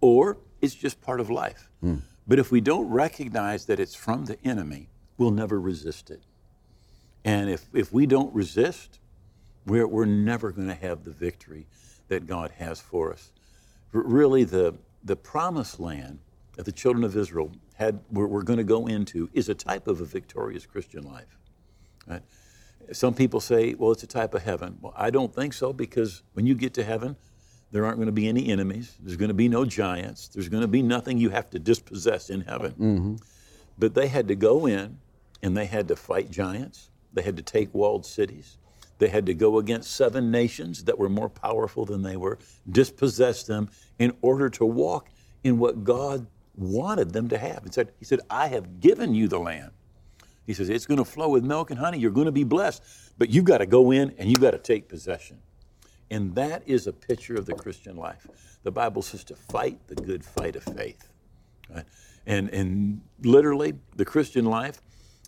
or 0.00 0.38
it's 0.60 0.76
just 0.76 1.00
part 1.00 1.18
of 1.18 1.28
life. 1.28 1.68
Hmm. 1.80 1.96
But 2.28 2.38
if 2.38 2.52
we 2.52 2.60
don't 2.60 2.88
recognize 2.88 3.66
that 3.66 3.80
it's 3.80 3.96
from 3.96 4.26
the 4.26 4.38
enemy, 4.44 4.88
we'll 5.18 5.32
never 5.32 5.60
resist 5.60 6.08
it. 6.08 6.22
And 7.24 7.50
if, 7.50 7.66
if 7.74 7.92
we 7.92 8.06
don't 8.06 8.32
resist, 8.32 9.00
we're, 9.66 9.88
we're 9.88 10.04
never 10.04 10.52
going 10.52 10.68
to 10.68 10.74
have 10.76 11.02
the 11.02 11.10
victory 11.10 11.66
that 12.06 12.28
God 12.28 12.52
has 12.58 12.80
for 12.80 13.12
us. 13.12 13.32
R- 13.92 14.02
Really, 14.02 14.44
the, 14.44 14.76
the 15.02 15.16
promised 15.16 15.80
land 15.80 16.20
that 16.56 16.64
the 16.64 16.72
children 16.72 17.04
of 17.04 17.16
Israel 17.16 17.52
had, 17.74 18.00
were, 18.10 18.26
were 18.26 18.42
going 18.42 18.58
to 18.58 18.64
go 18.64 18.86
into 18.86 19.30
is 19.32 19.48
a 19.48 19.54
type 19.54 19.86
of 19.86 20.00
a 20.00 20.04
victorious 20.04 20.66
Christian 20.66 21.04
life. 21.04 21.38
Right? 22.06 22.22
Some 22.92 23.14
people 23.14 23.40
say, 23.40 23.74
well, 23.74 23.92
it's 23.92 24.02
a 24.02 24.08
type 24.08 24.34
of 24.34 24.42
heaven. 24.42 24.78
Well, 24.80 24.92
I 24.96 25.10
don't 25.10 25.34
think 25.34 25.52
so 25.52 25.72
because 25.72 26.22
when 26.32 26.46
you 26.46 26.54
get 26.54 26.74
to 26.74 26.84
heaven, 26.84 27.16
there 27.70 27.84
aren't 27.84 27.98
going 27.98 28.06
to 28.06 28.12
be 28.12 28.28
any 28.28 28.48
enemies. 28.48 28.96
There's 29.00 29.16
going 29.16 29.28
to 29.28 29.34
be 29.34 29.48
no 29.48 29.64
giants. 29.64 30.28
There's 30.28 30.48
going 30.48 30.62
to 30.62 30.68
be 30.68 30.82
nothing 30.82 31.18
you 31.18 31.30
have 31.30 31.50
to 31.50 31.58
dispossess 31.58 32.30
in 32.30 32.40
heaven. 32.40 32.72
Mm-hmm. 32.72 33.14
But 33.78 33.94
they 33.94 34.08
had 34.08 34.28
to 34.28 34.34
go 34.34 34.66
in 34.66 34.98
and 35.42 35.56
they 35.56 35.66
had 35.66 35.88
to 35.88 35.96
fight 35.96 36.30
giants. 36.30 36.90
They 37.12 37.22
had 37.22 37.36
to 37.36 37.42
take 37.42 37.72
walled 37.72 38.04
cities. 38.04 38.58
They 38.98 39.08
had 39.08 39.24
to 39.26 39.34
go 39.34 39.58
against 39.58 39.92
seven 39.92 40.30
nations 40.30 40.84
that 40.84 40.98
were 40.98 41.08
more 41.08 41.30
powerful 41.30 41.86
than 41.86 42.02
they 42.02 42.16
were, 42.16 42.38
dispossess 42.70 43.44
them 43.44 43.70
in 43.98 44.14
order 44.20 44.50
to 44.50 44.66
walk 44.66 45.08
in 45.42 45.58
what 45.58 45.84
God 45.84 46.26
wanted 46.60 47.12
them 47.12 47.28
to 47.28 47.38
have. 47.38 47.64
He 47.64 47.72
said, 47.72 47.92
he 47.98 48.04
said 48.04 48.20
I 48.28 48.48
have 48.48 48.80
given 48.80 49.14
you 49.14 49.26
the 49.26 49.38
land. 49.38 49.70
He 50.46 50.54
says, 50.54 50.68
it's 50.68 50.86
going 50.86 50.98
to 50.98 51.04
flow 51.04 51.28
with 51.28 51.44
milk 51.44 51.70
and 51.70 51.78
honey. 51.78 51.98
You're 51.98 52.10
going 52.10 52.26
to 52.26 52.32
be 52.32 52.44
blessed. 52.44 52.82
But 53.18 53.30
you've 53.30 53.44
got 53.44 53.58
to 53.58 53.66
go 53.66 53.90
in 53.90 54.14
and 54.18 54.28
you've 54.28 54.40
got 54.40 54.50
to 54.52 54.58
take 54.58 54.88
possession. 54.88 55.38
And 56.10 56.34
that 56.34 56.62
is 56.66 56.86
a 56.86 56.92
picture 56.92 57.36
of 57.36 57.46
the 57.46 57.54
Christian 57.54 57.96
life. 57.96 58.26
The 58.62 58.72
Bible 58.72 59.02
says 59.02 59.22
to 59.24 59.36
fight 59.36 59.78
the 59.86 59.94
good 59.94 60.24
fight 60.24 60.56
of 60.56 60.64
faith. 60.64 61.08
Right? 61.72 61.84
And, 62.26 62.48
and 62.50 63.00
literally, 63.22 63.74
the 63.96 64.04
Christian 64.04 64.44
life 64.44 64.82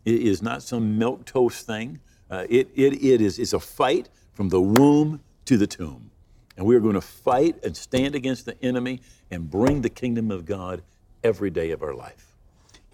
is 0.05 0.43
not 0.43 0.63
some 0.63 0.99
milk 0.99 1.25
toast 1.25 1.67
thing. 1.67 2.01
Uh, 2.31 2.47
it, 2.49 2.71
it, 2.75 2.95
it 2.95 3.21
is 3.21 3.39
it's 3.39 3.53
a 3.53 3.61
fight 3.61 4.09
from 4.33 4.49
the 4.49 4.61
womb 4.61 5.21
to 5.45 5.57
the 5.57 5.67
tomb. 5.67 6.11
And 6.57 6.67
we 6.67 6.75
are 6.77 6.81
going 6.81 6.95
to 6.95 7.01
fight 7.01 7.63
and 7.65 7.77
stand 7.77 8.15
against 8.15 8.45
the 8.45 8.63
enemy 8.63 9.01
and 9.31 9.51
bring 9.51 9.83
the 9.83 9.91
kingdom 9.91 10.31
of 10.31 10.45
God 10.45 10.83
every 11.25 11.51
day 11.51 11.71
of 11.71 11.83
our 11.83 11.95
life. 11.95 12.35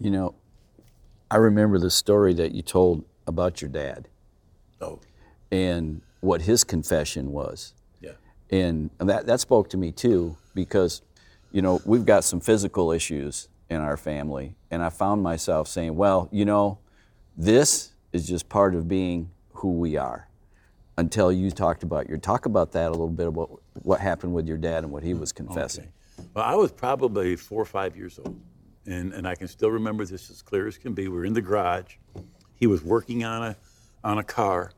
You 0.00 0.10
know, 0.10 0.34
I 1.30 1.36
remember 1.36 1.78
the 1.78 1.90
story 1.90 2.34
that 2.34 2.52
you 2.52 2.62
told 2.62 3.04
about 3.26 3.60
your 3.60 3.70
dad 3.70 4.08
Oh, 4.80 5.00
and 5.50 6.00
what 6.20 6.42
his 6.42 6.64
confession 6.64 7.32
was. 7.32 7.74
yeah. 8.00 8.12
And 8.50 8.90
that, 8.98 9.26
that 9.26 9.40
spoke 9.40 9.68
to 9.70 9.76
me 9.76 9.92
too, 9.92 10.36
because, 10.54 11.02
you 11.52 11.62
know, 11.62 11.80
we've 11.84 12.04
got 12.06 12.24
some 12.24 12.40
physical 12.40 12.92
issues 12.92 13.48
in 13.68 13.80
our 13.80 13.96
family. 13.96 14.54
And 14.70 14.82
I 14.82 14.88
found 14.90 15.22
myself 15.22 15.68
saying, 15.68 15.96
well, 15.96 16.28
you 16.32 16.44
know, 16.44 16.78
this 17.36 17.90
is 18.12 18.26
just 18.26 18.48
part 18.48 18.74
of 18.74 18.88
being 18.88 19.30
who 19.54 19.72
we 19.72 19.96
are. 19.96 20.28
Until 20.96 21.30
you 21.30 21.50
talked 21.52 21.82
about 21.84 22.08
your, 22.08 22.18
talk 22.18 22.46
about 22.46 22.72
that 22.72 22.88
a 22.88 22.90
little 22.90 23.08
bit 23.08 23.28
about 23.28 23.60
what 23.82 24.00
happened 24.00 24.34
with 24.34 24.48
your 24.48 24.56
dad 24.56 24.82
and 24.82 24.92
what 24.92 25.02
he 25.04 25.14
was 25.14 25.30
confessing. 25.32 25.88
Well, 26.34 26.44
I 26.44 26.54
was 26.54 26.72
probably 26.72 27.36
four 27.36 27.62
or 27.62 27.66
five 27.66 27.96
years 27.96 28.18
old, 28.18 28.40
and, 28.86 29.12
and 29.12 29.26
I 29.26 29.34
can 29.34 29.48
still 29.48 29.70
remember 29.70 30.04
this 30.04 30.30
as 30.30 30.42
clear 30.42 30.66
as 30.66 30.78
can 30.78 30.94
be. 30.94 31.08
We 31.08 31.16
were 31.16 31.24
in 31.24 31.32
the 31.32 31.42
garage. 31.42 31.96
He 32.54 32.66
was 32.66 32.82
working 32.82 33.24
on 33.24 33.42
a, 33.42 33.56
on 34.02 34.18
a 34.18 34.24
car, 34.24 34.72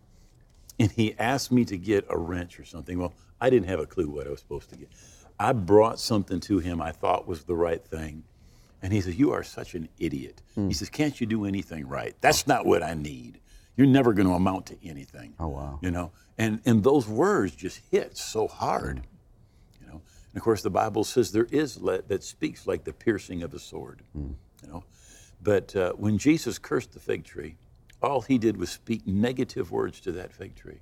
and 0.78 0.90
he 0.90 1.14
asked 1.18 1.52
me 1.52 1.64
to 1.66 1.76
get 1.76 2.06
a 2.08 2.18
wrench 2.18 2.58
or 2.58 2.64
something. 2.64 2.98
Well, 2.98 3.14
I 3.40 3.50
didn't 3.50 3.68
have 3.68 3.80
a 3.80 3.86
clue 3.86 4.08
what 4.08 4.26
I 4.26 4.30
was 4.30 4.40
supposed 4.40 4.70
to 4.70 4.76
get. 4.76 4.88
I 5.38 5.52
brought 5.52 5.98
something 5.98 6.40
to 6.40 6.58
him 6.58 6.82
I 6.82 6.92
thought 6.92 7.26
was 7.26 7.44
the 7.44 7.56
right 7.56 7.82
thing. 7.82 8.24
And 8.82 8.92
he 8.92 9.00
says, 9.00 9.18
You 9.18 9.32
are 9.32 9.42
such 9.42 9.74
an 9.74 9.88
idiot. 9.98 10.42
Hmm. 10.54 10.68
He 10.68 10.74
says, 10.74 10.90
Can't 10.90 11.18
you 11.20 11.26
do 11.26 11.44
anything 11.44 11.86
right? 11.88 12.14
That's 12.20 12.46
not 12.46 12.66
what 12.66 12.82
I 12.82 12.94
need. 12.94 13.40
You're 13.76 13.86
never 13.86 14.12
going 14.12 14.28
to 14.28 14.34
amount 14.34 14.66
to 14.66 14.76
anything. 14.86 15.34
Oh, 15.38 15.48
wow. 15.48 15.78
You 15.82 15.90
know, 15.90 16.12
and, 16.36 16.60
and 16.66 16.82
those 16.82 17.08
words 17.08 17.54
just 17.54 17.80
hit 17.90 18.16
so 18.16 18.48
hard. 18.48 18.98
Hmm. 18.98 19.04
And 20.32 20.40
of 20.40 20.42
course 20.44 20.62
the 20.62 20.70
Bible 20.70 21.04
says 21.04 21.32
there 21.32 21.48
is 21.50 21.80
let 21.80 22.08
that 22.08 22.22
speaks 22.22 22.66
like 22.66 22.84
the 22.84 22.92
piercing 22.92 23.42
of 23.42 23.52
a 23.54 23.58
sword. 23.58 24.02
You 24.62 24.68
know, 24.68 24.84
but 25.42 25.74
uh, 25.74 25.92
when 25.94 26.18
Jesus 26.18 26.58
cursed 26.58 26.92
the 26.92 27.00
fig 27.00 27.24
tree, 27.24 27.56
all 28.02 28.20
he 28.20 28.38
did 28.38 28.56
was 28.56 28.70
speak 28.70 29.06
negative 29.06 29.70
words 29.70 30.00
to 30.00 30.12
that 30.12 30.32
fig 30.32 30.54
tree, 30.54 30.80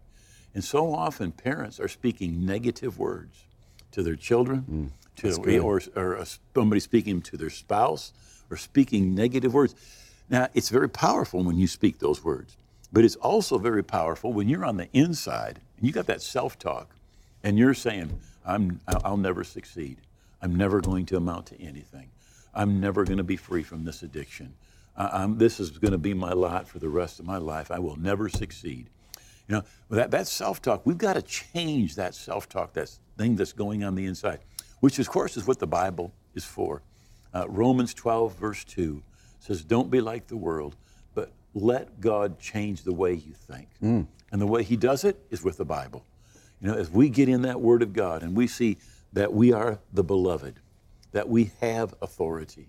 and 0.55 0.63
so 0.63 0.95
often 0.95 1.33
parents 1.33 1.81
are 1.81 1.89
speaking 1.89 2.45
negative 2.45 2.99
words 2.99 3.45
to 3.93 4.03
their 4.03 4.17
children, 4.17 4.65
to 5.17 5.29
or, 5.65 5.81
or 5.97 6.19
uh, 6.19 6.25
somebody 6.55 6.81
speaking 6.81 7.23
to 7.23 7.37
their 7.37 7.51
spouse, 7.51 8.13
or 8.51 8.57
speaking 8.57 9.15
negative 9.15 9.55
words. 9.55 9.75
Now 10.29 10.49
it's 10.55 10.69
very 10.69 10.89
powerful 10.89 11.43
when 11.43 11.57
you 11.57 11.67
speak 11.67 11.99
those 11.99 12.23
words, 12.23 12.57
but 12.93 13.05
it's 13.05 13.17
also 13.17 13.59
very 13.59 13.83
powerful 13.83 14.33
when 14.33 14.49
you're 14.49 14.65
on 14.65 14.77
the 14.77 14.89
inside 14.93 15.61
and 15.77 15.87
you 15.87 15.93
got 15.93 16.07
that 16.07 16.23
self-talk, 16.23 16.95
and 17.43 17.59
you're 17.59 17.75
saying, 17.75 18.21
"I'm, 18.49 18.81
I'll 19.05 19.17
never 19.17 19.45
succeed. 19.45 19.99
I'm 20.43 20.55
never 20.55 20.81
going 20.81 21.07
to 21.07 21.17
amount 21.17 21.47
to 21.47 21.61
anything. 21.61 22.11
I'm 22.55 22.81
never 22.81 23.05
going 23.05 23.19
to 23.19 23.25
be 23.25 23.37
free 23.37 23.63
from 23.63 23.85
this 23.85 24.03
addiction. 24.03 24.55
I, 24.97 25.23
I'm, 25.23 25.39
this 25.39 25.61
is 25.61 25.71
going 25.71 25.93
to 25.93 25.99
be 25.99 26.15
my 26.15 26.33
lot 26.33 26.67
for 26.67 26.79
the 26.79 26.89
rest 26.89 27.21
of 27.21 27.27
my 27.27 27.39
life. 27.39 27.71
I 27.71 27.79
will 27.79 27.97
never 27.97 28.29
succeed." 28.29 28.89
You 29.49 29.57
know, 29.57 29.63
that, 29.91 30.11
that 30.11 30.27
self-talk, 30.27 30.85
we've 30.85 30.99
got 30.99 31.15
to 31.15 31.23
change 31.23 31.95
that 31.95 32.15
self-talk, 32.15 32.75
that 32.75 32.91
thing 33.17 33.35
that's 33.35 33.55
going 33.55 33.83
on 33.83 33.95
the 33.95 34.05
inside, 34.05 34.41
which 34.81 34.99
of 34.99 35.09
course 35.09 35.39
is 35.39 35.47
what 35.47 35.59
the 35.59 35.67
Bible 35.67 36.13
is 36.35 36.45
for. 36.45 36.83
Uh, 37.35 37.47
Romans 37.49 37.95
12, 37.95 38.35
verse 38.37 38.65
2 38.65 39.03
says, 39.41 39.65
Don't 39.65 39.91
be 39.91 40.01
like 40.03 40.27
the 40.27 40.37
world, 40.37 40.77
but 41.15 41.33
let 41.55 42.01
God 42.01 42.39
change 42.39 42.83
the 42.83 42.93
way 42.93 43.15
you 43.15 43.33
think. 43.33 43.69
And 44.31 44.41
the 44.41 44.47
way 44.47 44.63
He 44.63 44.77
does 44.77 45.05
it 45.05 45.19
is 45.31 45.43
with 45.43 45.57
the 45.57 45.65
Bible. 45.65 46.05
You 46.61 46.69
know, 46.69 46.75
as 46.75 46.91
we 46.91 47.09
get 47.09 47.29
in 47.29 47.43
that 47.43 47.61
Word 47.61 47.83
of 47.83 47.93
God 47.93 48.23
and 48.23 48.37
we 48.37 48.47
see 48.47 48.79
that 49.13 49.33
we 49.33 49.53
are 49.53 49.79
the 49.93 50.03
beloved, 50.03 50.57
that 51.13 51.29
we 51.29 51.53
have 51.61 51.95
authority, 52.03 52.69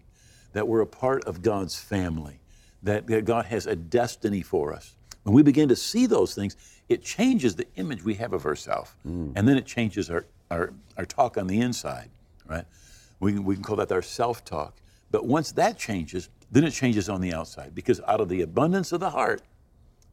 that 0.54 0.68
we're 0.68 0.82
a 0.82 0.88
part 0.88 1.24
of 1.26 1.42
God's 1.42 1.80
family, 1.80 2.40
that, 2.84 3.08
that 3.08 3.26
God 3.26 3.46
has 3.46 3.66
a 3.66 3.76
destiny 3.76 4.42
for 4.42 4.74
us. 4.74 4.96
When 5.24 5.36
we 5.36 5.44
begin 5.44 5.70
to 5.70 5.76
see 5.76 6.06
those 6.06 6.34
things, 6.34 6.56
it 6.88 7.04
changes 7.04 7.56
the 7.56 7.68
image 7.76 8.04
we 8.04 8.16
have 8.16 8.34
of 8.34 8.46
ourselves. 8.46 8.92
Hmm. 9.04 9.32
And 9.36 9.48
then 9.48 9.58
it 9.58 9.66
changes 9.66 10.10
our, 10.10 10.26
our, 10.50 10.74
our 10.98 11.06
talk 11.06 11.38
on 11.38 11.48
the 11.48 11.60
inside, 11.60 12.10
right? 12.48 12.66
We, 13.20 13.38
we 13.38 13.56
can 13.56 13.64
call 13.64 13.76
that 13.78 13.92
our 13.92 14.02
self 14.02 14.46
talk. 14.46 14.78
But 15.12 15.26
once 15.26 15.52
that 15.54 15.78
changes, 15.78 16.30
then 16.52 16.64
it 16.64 16.72
changes 16.72 17.10
on 17.10 17.22
the 17.22 17.34
outside 17.34 17.76
because 17.76 18.00
out 18.08 18.22
of 18.22 18.30
the 18.30 18.42
abundance 18.42 18.92
of 18.92 19.00
the 19.00 19.10
heart, 19.10 19.42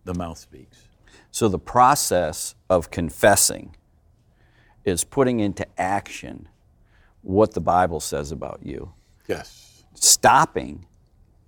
the 0.05 0.15
mouth 0.15 0.39
speaks. 0.39 0.86
So 1.31 1.49
the 1.49 1.59
process 1.59 2.55
of 2.71 2.91
confessing 2.91 3.75
is 4.85 5.05
putting 5.05 5.41
into 5.41 5.67
action 5.79 6.49
what 7.23 7.55
the 7.55 7.61
Bible 7.61 8.01
says 8.01 8.31
about 8.33 8.61
you, 8.63 8.93
Yes. 9.29 9.85
stopping 9.95 10.87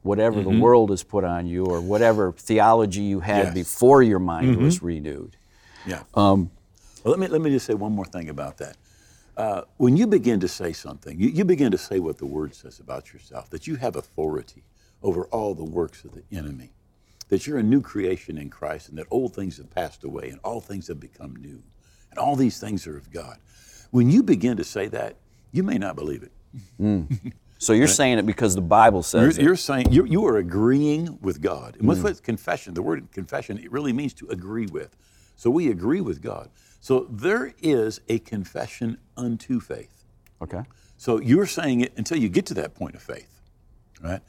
whatever 0.03 0.43
the 0.43 0.51
world 0.51 0.91
has 0.91 1.03
put 1.03 1.23
on 1.25 1.47
you 1.47 1.67
or 1.67 1.81
whatever 1.81 2.33
theology 2.33 3.03
you 3.03 3.21
had 3.21 3.47
Yes. 3.49 3.55
before 3.55 4.03
your 4.03 4.19
mind 4.19 4.57
was 4.57 4.83
renewed. 4.83 5.37
Yeah. 5.87 6.03
Um, 6.15 6.51
well, 7.05 7.13
let 7.13 7.21
me 7.21 7.29
let 7.29 7.41
me 7.41 7.51
just 7.51 7.67
say 7.67 7.75
one 7.75 7.93
more 7.93 8.05
thing 8.07 8.29
about 8.29 8.59
that. 8.59 8.77
Uh, 9.37 9.63
when 9.77 9.97
you 9.97 10.07
begin 10.09 10.41
to 10.41 10.49
say 10.49 10.73
something, 10.73 11.19
you, 11.21 11.29
you 11.29 11.45
begin 11.45 11.71
to 11.71 11.79
say 11.79 12.01
what 12.01 12.19
the 12.19 12.27
Word 12.27 12.55
says 12.55 12.81
about 12.81 13.13
yourself, 13.13 13.49
that 13.51 13.69
you 13.69 13.77
have 13.77 13.95
authority 13.95 14.65
over 15.01 15.27
all 15.27 15.55
the 15.55 15.65
works 15.65 16.05
of 16.05 16.13
the 16.13 16.25
enemy, 16.37 16.73
that 17.29 17.47
you're 17.47 17.59
a 17.59 17.63
new 17.63 17.81
creation 17.81 18.39
in 18.39 18.51
Christ, 18.51 18.89
and 18.89 18.99
that 18.99 19.07
old 19.11 19.35
things 19.35 19.59
have 19.59 19.71
passed 19.71 20.05
away, 20.05 20.29
and 20.29 20.41
all 20.43 20.61
things 20.61 20.89
have 20.89 21.01
become 21.01 21.37
new, 21.37 21.63
and 22.11 22.19
all 22.19 22.37
these 22.37 22.59
things 22.59 22.87
are 22.87 22.97
of 22.97 23.11
God. 23.11 23.39
When 23.91 24.11
you 24.11 24.23
begin 24.23 24.57
to 24.57 24.65
say 24.65 24.89
that, 24.89 25.17
you 25.53 25.63
may 25.63 25.79
not 25.79 25.97
believe 25.97 26.23
it. 26.23 26.33
Hmm. 26.77 27.03
So 27.59 27.73
you're 27.73 27.89
saying 27.89 28.19
it 28.19 28.27
because 28.27 28.55
the 28.55 28.61
Bible 28.61 28.99
You're, 28.99 29.03
says 29.03 29.39
it. 29.39 29.43
you're 29.43 29.57
saying 29.57 29.93
you 29.93 30.05
you 30.05 30.25
are 30.27 30.37
agreeing 30.37 31.19
with 31.21 31.41
God. 31.41 31.77
And 31.77 31.89
what's 31.89 32.01
hmm. 32.01 32.07
what 32.07 32.23
confession? 32.23 32.75
The 32.75 32.83
word 32.83 33.11
confession 33.11 33.59
it 33.59 33.73
really 33.73 33.93
means 33.93 34.15
to 34.15 34.29
agree 34.29 34.67
with. 34.67 34.97
So 35.35 35.51
we 35.51 35.69
agree 35.69 36.01
with 36.01 36.23
God. 36.23 36.51
So 36.81 37.07
there 37.11 37.55
is 37.61 38.01
a 38.09 38.21
confession 38.21 38.99
unto 39.17 39.61
faith. 39.61 40.05
Okay. 40.41 40.63
So 40.97 41.21
you're 41.21 41.47
saying 41.47 41.81
it 41.81 41.93
until 41.97 42.19
you 42.19 42.29
get 42.29 42.47
to 42.47 42.55
that 42.55 42.75
point 42.75 42.95
of 42.95 43.03
faith, 43.03 43.41
right? 44.01 44.21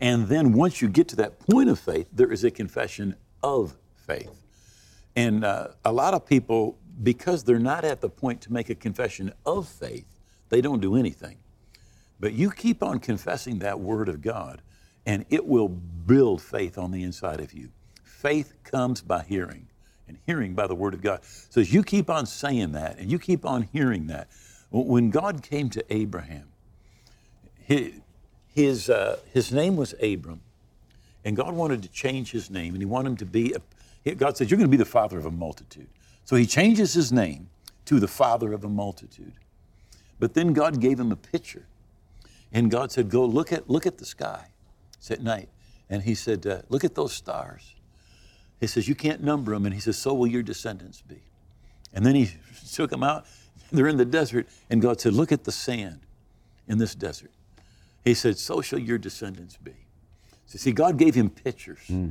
And 0.00 0.28
then 0.28 0.52
once 0.52 0.80
you 0.80 0.88
get 0.88 1.08
to 1.08 1.16
that 1.16 1.38
point 1.40 1.68
of 1.68 1.78
faith, 1.78 2.08
there 2.12 2.30
is 2.32 2.44
a 2.44 2.50
confession 2.50 3.16
of 3.42 3.76
faith. 4.06 4.44
And 5.16 5.44
uh, 5.44 5.68
a 5.84 5.92
lot 5.92 6.14
of 6.14 6.24
people, 6.24 6.78
because 7.02 7.42
they're 7.44 7.58
not 7.58 7.84
at 7.84 8.00
the 8.00 8.08
point 8.08 8.40
to 8.42 8.52
make 8.52 8.70
a 8.70 8.74
confession 8.74 9.32
of 9.44 9.68
faith, 9.68 10.06
they 10.48 10.60
don't 10.60 10.80
do 10.80 10.96
anything. 10.96 11.38
But 12.20 12.32
you 12.32 12.50
keep 12.50 12.82
on 12.82 13.00
confessing 13.00 13.58
that 13.60 13.80
word 13.80 14.08
of 14.08 14.22
God, 14.22 14.62
and 15.06 15.24
it 15.30 15.46
will 15.46 15.68
build 15.68 16.42
faith 16.42 16.78
on 16.78 16.90
the 16.90 17.02
inside 17.02 17.40
of 17.40 17.52
you. 17.52 17.70
Faith 18.04 18.54
comes 18.64 19.00
by 19.00 19.22
hearing, 19.22 19.68
and 20.06 20.18
hearing 20.26 20.54
by 20.54 20.66
the 20.66 20.74
word 20.74 20.94
of 20.94 21.00
God. 21.00 21.20
So 21.50 21.60
as 21.60 21.72
you 21.72 21.82
keep 21.82 22.10
on 22.10 22.26
saying 22.26 22.72
that, 22.72 22.98
and 22.98 23.10
you 23.10 23.18
keep 23.18 23.44
on 23.44 23.62
hearing 23.62 24.06
that, 24.08 24.28
when 24.70 25.10
God 25.10 25.42
came 25.42 25.70
to 25.70 25.84
Abraham, 25.92 26.48
his, 27.54 27.92
his, 28.54 28.90
uh, 28.90 29.18
his 29.32 29.52
name 29.52 29.76
was 29.76 29.94
Abram, 30.02 30.40
and 31.24 31.36
God 31.36 31.54
wanted 31.54 31.82
to 31.82 31.88
change 31.88 32.30
his 32.30 32.50
name, 32.50 32.74
and 32.74 32.82
he 32.82 32.86
wanted 32.86 33.10
him 33.10 33.16
to 33.18 33.26
be, 33.26 33.54
a, 33.54 34.14
God 34.14 34.36
said, 34.36 34.50
You're 34.50 34.58
going 34.58 34.70
to 34.70 34.76
be 34.76 34.76
the 34.76 34.84
father 34.84 35.18
of 35.18 35.26
a 35.26 35.30
multitude. 35.30 35.88
So 36.24 36.36
he 36.36 36.46
changes 36.46 36.94
his 36.94 37.12
name 37.12 37.48
to 37.86 37.98
the 37.98 38.08
father 38.08 38.52
of 38.52 38.64
a 38.64 38.68
multitude. 38.68 39.32
But 40.18 40.34
then 40.34 40.52
God 40.52 40.80
gave 40.80 40.98
him 40.98 41.12
a 41.12 41.16
picture. 41.16 41.66
And 42.52 42.70
God 42.70 42.92
said, 42.92 43.10
Go 43.10 43.24
look 43.24 43.52
at, 43.52 43.68
look 43.68 43.86
at 43.86 43.98
the 43.98 44.04
sky. 44.04 44.48
It's 44.96 45.10
at 45.10 45.22
night. 45.22 45.48
And 45.88 46.02
he 46.02 46.14
said, 46.14 46.46
uh, 46.46 46.62
Look 46.68 46.84
at 46.84 46.94
those 46.94 47.12
stars. 47.12 47.74
He 48.60 48.66
says, 48.66 48.88
You 48.88 48.94
can't 48.94 49.22
number 49.22 49.52
them. 49.52 49.64
And 49.64 49.74
he 49.74 49.80
says, 49.80 49.96
So 49.96 50.14
will 50.14 50.26
your 50.26 50.42
descendants 50.42 51.02
be. 51.02 51.22
And 51.92 52.04
then 52.04 52.14
he 52.14 52.30
took 52.72 52.90
them 52.90 53.02
out. 53.02 53.26
They're 53.70 53.88
in 53.88 53.96
the 53.96 54.04
desert. 54.04 54.48
And 54.70 54.80
God 54.80 55.00
said, 55.00 55.14
Look 55.14 55.32
at 55.32 55.44
the 55.44 55.52
sand 55.52 56.00
in 56.66 56.78
this 56.78 56.94
desert. 56.94 57.30
He 58.04 58.14
said, 58.14 58.38
So 58.38 58.60
shall 58.60 58.78
your 58.78 58.98
descendants 58.98 59.56
be. 59.56 59.74
So, 60.46 60.58
see, 60.58 60.72
God 60.72 60.96
gave 60.96 61.14
him 61.14 61.28
pictures. 61.28 61.80
Hmm. 61.86 62.10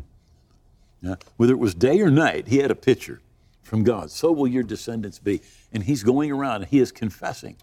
Yeah, 1.02 1.16
whether 1.38 1.54
it 1.54 1.60
was 1.60 1.74
day 1.74 2.02
or 2.02 2.10
night, 2.10 2.48
he 2.48 2.58
had 2.58 2.72
a 2.72 2.76
picture 2.76 3.22
from 3.68 3.84
God. 3.84 4.10
So 4.10 4.32
will 4.32 4.48
your 4.48 4.64
descendants 4.64 5.20
be. 5.20 5.42
And 5.72 5.84
he's 5.84 6.04
going 6.04 6.32
around 6.32 6.64
and 6.64 6.72
he 6.72 6.80
is 6.80 6.92
confessing, 6.92 7.58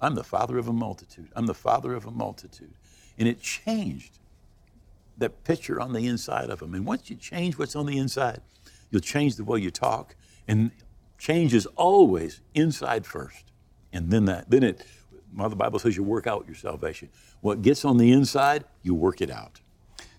I'm 0.00 0.14
the 0.14 0.24
father 0.24 0.58
of 0.58 0.68
a 0.68 0.72
multitude. 0.72 1.28
I'm 1.34 1.46
the 1.46 1.54
father 1.54 1.94
of 1.94 2.06
a 2.06 2.10
multitude. 2.10 2.74
And 3.18 3.26
it 3.26 3.40
changed 3.40 4.18
that 5.18 5.44
picture 5.44 5.80
on 5.80 5.92
the 5.92 6.06
inside 6.06 6.48
of 6.50 6.62
him. 6.62 6.74
And 6.74 6.86
once 6.86 7.10
you 7.10 7.16
change 7.16 7.58
what's 7.58 7.74
on 7.76 7.86
the 7.86 7.98
inside, 7.98 8.40
you'll 8.90 9.00
change 9.00 9.36
the 9.36 9.44
way 9.44 9.58
you 9.58 9.70
talk. 9.70 10.14
And 10.46 10.70
change 11.18 11.54
is 11.54 11.66
always 11.76 12.40
inside 12.54 13.04
first. 13.04 13.52
And 13.92 14.10
then 14.10 14.26
that, 14.26 14.48
then 14.48 14.62
it, 14.62 14.86
well, 15.36 15.48
the 15.48 15.56
Bible 15.56 15.78
says 15.78 15.96
you 15.96 16.02
work 16.02 16.26
out 16.26 16.46
your 16.46 16.54
salvation. 16.54 17.10
What 17.40 17.62
gets 17.62 17.84
on 17.84 17.96
the 17.96 18.12
inside, 18.12 18.64
you 18.82 18.94
work 18.94 19.20
it 19.20 19.30
out. 19.30 19.60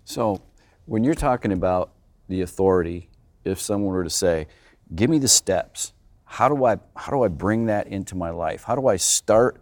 So 0.04 0.40
When 0.86 1.04
you're 1.04 1.14
talking 1.14 1.52
about 1.52 1.92
the 2.28 2.40
authority, 2.40 3.08
if 3.44 3.60
someone 3.60 3.94
were 3.94 4.04
to 4.04 4.10
say, 4.10 4.48
"Give 4.94 5.08
me 5.08 5.18
the 5.18 5.28
steps," 5.28 5.92
how 6.24 6.48
do 6.48 6.64
I 6.64 6.78
how 6.96 7.12
do 7.12 7.22
I 7.22 7.28
bring 7.28 7.66
that 7.66 7.86
into 7.86 8.16
my 8.16 8.30
life? 8.30 8.64
How 8.64 8.74
do 8.74 8.88
I 8.88 8.96
start 8.96 9.60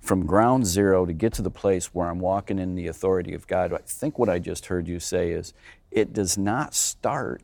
from 0.00 0.26
ground 0.26 0.66
zero 0.66 1.04
to 1.04 1.12
get 1.12 1.32
to 1.34 1.42
the 1.42 1.50
place 1.50 1.94
where 1.94 2.08
I'm 2.08 2.18
walking 2.18 2.58
in 2.58 2.74
the 2.74 2.86
authority 2.86 3.34
of 3.34 3.46
God? 3.46 3.72
I 3.72 3.78
think 3.86 4.18
what 4.18 4.28
I 4.28 4.38
just 4.38 4.66
heard 4.66 4.88
you 4.88 4.98
say 4.98 5.30
is, 5.32 5.52
it 5.90 6.12
does 6.12 6.38
not 6.38 6.74
start 6.74 7.42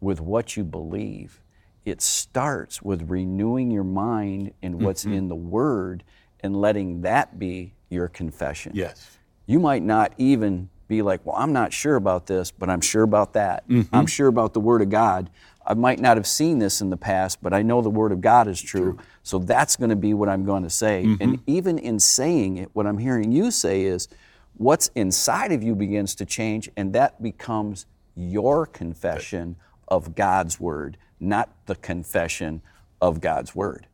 with 0.00 0.20
what 0.20 0.56
you 0.56 0.64
believe. 0.64 1.40
It 1.84 2.02
starts 2.02 2.82
with 2.82 3.10
renewing 3.10 3.70
your 3.70 3.84
mind 3.84 4.52
in 4.60 4.80
what's 4.80 5.04
mm-hmm. 5.04 5.14
in 5.14 5.28
the 5.28 5.36
Word 5.36 6.02
and 6.40 6.60
letting 6.60 7.02
that 7.02 7.38
be 7.38 7.74
your 7.90 8.08
confession. 8.08 8.72
Yes. 8.74 9.18
You 9.46 9.58
might 9.58 9.82
not 9.82 10.14
even 10.16 10.70
be 10.88 11.02
like, 11.02 11.24
well, 11.24 11.36
I'm 11.36 11.52
not 11.52 11.72
sure 11.72 11.96
about 11.96 12.26
this, 12.26 12.50
but 12.50 12.70
I'm 12.70 12.80
sure 12.80 13.02
about 13.02 13.34
that. 13.34 13.68
Mm-hmm. 13.68 13.94
I'm 13.94 14.06
sure 14.06 14.28
about 14.28 14.54
the 14.54 14.60
Word 14.60 14.82
of 14.82 14.88
God. 14.90 15.30
I 15.66 15.74
might 15.74 16.00
not 16.00 16.16
have 16.16 16.26
seen 16.26 16.58
this 16.58 16.80
in 16.80 16.90
the 16.90 16.96
past, 16.96 17.42
but 17.42 17.52
I 17.52 17.62
know 17.62 17.82
the 17.82 17.90
Word 17.90 18.10
of 18.10 18.20
God 18.20 18.48
is 18.48 18.60
true. 18.60 18.98
So 19.22 19.38
that's 19.38 19.76
going 19.76 19.90
to 19.90 19.96
be 19.96 20.14
what 20.14 20.28
I'm 20.28 20.44
going 20.44 20.64
to 20.64 20.70
say. 20.70 21.04
Mm-hmm. 21.04 21.22
And 21.22 21.38
even 21.46 21.78
in 21.78 22.00
saying 22.00 22.56
it, 22.56 22.70
what 22.72 22.86
I'm 22.86 22.98
hearing 22.98 23.30
you 23.30 23.50
say 23.50 23.82
is 23.82 24.08
what's 24.56 24.88
inside 24.94 25.52
of 25.52 25.62
you 25.62 25.74
begins 25.74 26.14
to 26.16 26.26
change, 26.26 26.70
and 26.76 26.92
that 26.94 27.22
becomes 27.22 27.86
your 28.16 28.66
confession 28.66 29.56
of 29.86 30.14
God's 30.14 30.58
Word, 30.58 30.96
not 31.20 31.50
the 31.66 31.76
confession 31.76 32.62
of 33.00 33.20
God's 33.20 33.54
Word. 33.54 33.86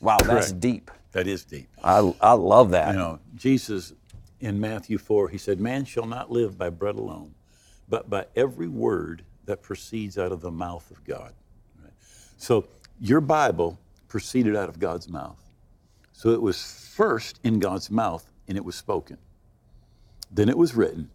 Wow, 0.00 0.18
that's 0.18 0.52
deep. 0.52 0.90
That 1.12 1.26
is 1.26 1.44
deep. 1.44 1.68
I, 1.82 2.12
I 2.20 2.32
love 2.32 2.70
that. 2.70 2.92
You 2.92 2.98
know, 2.98 3.18
Jesus 3.34 3.92
in 4.40 4.60
Matthew 4.60 4.98
4, 4.98 5.28
he 5.28 5.38
said, 5.38 5.60
Man 5.60 5.84
shall 5.84 6.06
not 6.06 6.30
live 6.30 6.58
by 6.58 6.70
bread 6.70 6.96
alone, 6.96 7.34
but 7.88 8.08
by 8.08 8.26
every 8.36 8.68
word 8.68 9.22
that 9.46 9.62
proceeds 9.62 10.18
out 10.18 10.32
of 10.32 10.40
the 10.40 10.50
mouth 10.50 10.90
of 10.90 11.02
God. 11.04 11.32
Right? 11.82 11.92
So 12.36 12.66
your 13.00 13.20
Bible 13.20 13.78
proceeded 14.08 14.54
out 14.54 14.68
of 14.68 14.78
God's 14.78 15.08
mouth. 15.08 15.42
So 16.12 16.30
it 16.30 16.42
was 16.42 16.92
first 16.94 17.40
in 17.44 17.58
God's 17.58 17.90
mouth 17.90 18.30
and 18.46 18.56
it 18.56 18.64
was 18.64 18.74
spoken. 18.74 19.18
Then 20.30 20.48
it 20.48 20.58
was 20.58 20.74
written, 20.74 21.10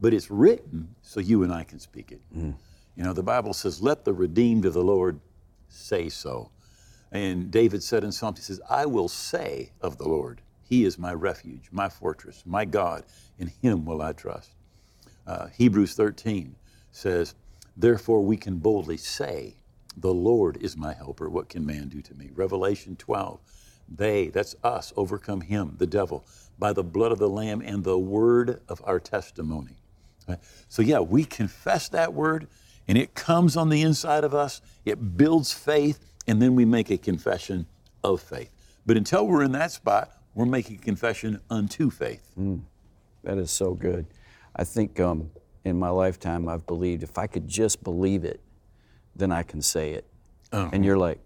but 0.00 0.12
it's 0.12 0.30
written 0.30 0.94
so 1.02 1.20
you 1.20 1.42
and 1.44 1.52
I 1.52 1.62
can 1.64 1.78
speak 1.78 2.10
it. 2.10 2.20
Mm. 2.36 2.54
You 2.96 3.04
know, 3.04 3.12
the 3.12 3.22
Bible 3.22 3.52
says, 3.52 3.80
Let 3.82 4.04
the 4.04 4.12
redeemed 4.12 4.64
of 4.64 4.72
the 4.72 4.82
Lord 4.82 5.20
say 5.68 6.08
so. 6.08 6.50
And 7.14 7.48
David 7.48 7.82
said 7.82 8.02
in 8.02 8.10
Psalms, 8.10 8.38
he 8.38 8.44
says, 8.44 8.60
I 8.68 8.86
will 8.86 9.08
say 9.08 9.70
of 9.80 9.98
the 9.98 10.08
Lord, 10.08 10.42
He 10.64 10.84
is 10.84 10.98
my 10.98 11.14
refuge, 11.14 11.68
my 11.70 11.88
fortress, 11.88 12.42
my 12.44 12.64
God, 12.64 13.04
in 13.38 13.52
Him 13.62 13.84
will 13.84 14.02
I 14.02 14.12
trust. 14.12 14.50
Uh, 15.24 15.46
Hebrews 15.46 15.94
13 15.94 16.56
says, 16.90 17.36
Therefore 17.76 18.20
we 18.20 18.36
can 18.36 18.58
boldly 18.58 18.96
say, 18.96 19.54
The 19.96 20.12
Lord 20.12 20.58
is 20.60 20.76
my 20.76 20.92
helper. 20.92 21.30
What 21.30 21.48
can 21.48 21.64
man 21.64 21.88
do 21.88 22.02
to 22.02 22.14
me? 22.14 22.30
Revelation 22.34 22.96
12, 22.96 23.38
they, 23.88 24.28
that's 24.28 24.56
us, 24.64 24.92
overcome 24.96 25.42
him, 25.42 25.76
the 25.78 25.86
devil, 25.86 26.26
by 26.58 26.72
the 26.72 26.82
blood 26.82 27.12
of 27.12 27.18
the 27.18 27.28
Lamb 27.28 27.62
and 27.64 27.84
the 27.84 27.98
word 27.98 28.60
of 28.68 28.82
our 28.84 28.98
testimony. 28.98 29.76
So, 30.68 30.82
yeah, 30.82 31.00
we 31.00 31.24
confess 31.24 31.88
that 31.90 32.12
word, 32.12 32.48
and 32.88 32.98
it 32.98 33.14
comes 33.14 33.56
on 33.56 33.68
the 33.68 33.82
inside 33.82 34.24
of 34.24 34.34
us, 34.34 34.62
it 34.84 35.16
builds 35.16 35.52
faith, 35.52 36.00
and 36.26 36.40
then 36.40 36.54
we 36.54 36.64
make 36.64 36.90
a 36.90 36.98
confession 36.98 37.66
of 38.02 38.20
faith. 38.20 38.50
But 38.86 38.96
until 38.96 39.26
we're 39.26 39.42
in 39.44 39.52
that 39.52 39.72
spot, 39.72 40.10
we're 40.34 40.46
making 40.46 40.76
a 40.76 40.78
confession 40.80 41.40
unto 41.50 41.90
faith. 41.90 42.32
That 43.22 43.38
is 43.38 43.50
so 43.50 43.74
good. 43.74 44.06
I 44.56 44.64
think 44.64 45.00
um, 45.00 45.30
in 45.64 45.78
my 45.78 45.88
lifetime, 45.88 46.48
I've 46.48 46.66
believed 46.66 47.02
if 47.02 47.16
I 47.18 47.26
could 47.26 47.48
just 47.48 47.82
believe 47.82 48.24
it, 48.24 48.40
then 49.16 49.32
I 49.32 49.42
can 49.42 49.62
say 49.62 49.92
it. 49.92 50.04
And 50.52 50.84
you're 50.84 50.98
like, 50.98 51.18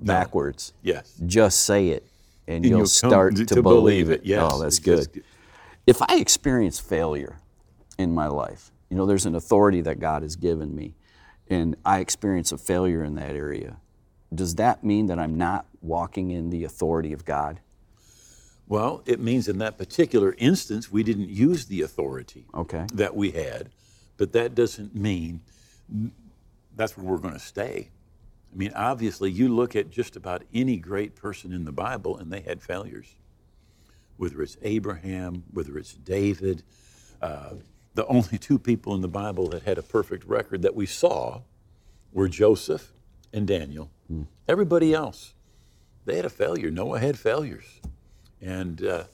backwards. 0.00 0.72
Yes. 0.82 1.14
Just 1.26 1.64
say 1.64 1.88
it, 1.90 2.06
and, 2.46 2.56
And 2.56 2.64
you'll, 2.64 2.78
you'll 2.78 2.86
start 2.86 3.36
to- 3.36 3.44
to, 3.46 3.62
believe 3.62 4.06
believe 4.06 4.10
it. 4.10 4.20
it. 4.22 4.26
Yes, 4.26 4.50
Oh, 4.52 4.60
that's 4.62 4.78
good. 4.78 5.12
good. 5.12 5.24
If 5.86 6.00
I 6.02 6.16
experience 6.16 6.78
failure 6.80 7.38
in 7.98 8.12
my 8.14 8.28
life, 8.28 8.70
you 8.88 8.96
know, 8.96 9.04
there's 9.06 9.26
an 9.26 9.34
authority 9.34 9.80
that 9.82 10.00
God 10.00 10.22
has 10.22 10.36
given 10.36 10.74
me, 10.74 10.94
and 11.48 11.76
I 11.84 11.98
experience 12.00 12.50
a 12.52 12.58
failure 12.58 13.04
in 13.04 13.14
that 13.16 13.36
area. 13.36 13.76
Does 14.34 14.54
that 14.56 14.82
mean 14.82 15.06
that 15.06 15.18
I'm 15.18 15.36
not 15.36 15.66
walking 15.80 16.30
in 16.30 16.50
the 16.50 16.64
authority 16.64 17.12
of 17.12 17.24
God? 17.24 17.60
Well, 18.68 19.02
it 19.04 19.20
means 19.20 19.48
in 19.48 19.58
that 19.58 19.76
particular 19.76 20.34
instance, 20.38 20.90
we 20.90 21.02
didn't 21.02 21.28
use 21.28 21.66
the 21.66 21.82
authority 21.82 22.46
Okay. 22.54 22.86
that 22.94 23.14
we 23.14 23.32
had, 23.32 23.70
but 24.16 24.32
that 24.32 24.54
doesn't 24.54 24.94
mean 24.94 25.40
that's 26.74 26.96
where 26.96 27.04
we're 27.04 27.18
going 27.18 27.34
to 27.34 27.40
stay. 27.40 27.90
I 28.52 28.56
mean, 28.56 28.72
obviously, 28.74 29.30
you 29.30 29.48
look 29.48 29.76
at 29.76 29.90
just 29.90 30.16
about 30.16 30.42
any 30.54 30.76
great 30.76 31.16
person 31.16 31.52
in 31.52 31.64
the 31.64 31.72
Bible, 31.72 32.16
and 32.16 32.32
they 32.32 32.40
had 32.40 32.62
failures. 32.62 33.14
Whether 34.16 34.42
it's 34.42 34.56
Abraham, 34.62 35.44
whether 35.52 35.76
it's 35.78 35.94
David, 35.94 36.62
uh, 37.20 37.54
the 37.94 38.06
only 38.06 38.38
two 38.38 38.58
people 38.58 38.94
in 38.94 39.00
the 39.00 39.08
Bible 39.08 39.48
that 39.48 39.62
had 39.62 39.78
a 39.78 39.82
perfect 39.82 40.24
record 40.24 40.62
that 40.62 40.74
we 40.74 40.86
saw 40.86 41.42
were 42.12 42.28
Joseph 42.28 42.92
and 43.32 43.46
Daniel. 43.46 43.90
Everybody 44.46 44.92
else, 44.92 45.34
they 46.04 46.16
had 46.16 46.24
a 46.24 46.30
failure. 46.30 46.70
Noah 46.70 46.98
had 46.98 47.18
failures, 47.18 47.80
and 48.40 48.84
uh, 48.84 49.04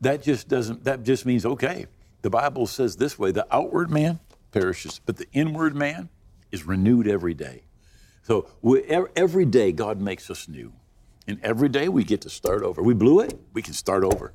that 0.00 0.22
just 0.22 0.48
doesn't. 0.48 0.84
That 0.84 1.02
just 1.02 1.26
means 1.26 1.44
okay. 1.44 1.86
The 2.22 2.30
Bible 2.30 2.66
says 2.66 2.96
this 2.96 3.18
way: 3.18 3.30
the 3.30 3.46
outward 3.54 3.90
man 3.90 4.20
perishes, 4.50 5.00
but 5.04 5.16
the 5.16 5.26
inward 5.32 5.74
man 5.74 6.08
is 6.50 6.64
renewed 6.64 7.06
every 7.08 7.34
day. 7.34 7.64
So 8.22 8.48
every 9.16 9.44
day 9.44 9.72
God 9.72 10.00
makes 10.00 10.30
us 10.30 10.48
new, 10.48 10.72
and 11.26 11.38
every 11.42 11.68
day 11.68 11.88
we 11.88 12.04
get 12.04 12.20
to 12.22 12.30
start 12.30 12.62
over. 12.62 12.82
We 12.82 12.94
blew 12.94 13.20
it, 13.20 13.38
we 13.52 13.60
can 13.60 13.74
start 13.74 14.04
over. 14.04 14.32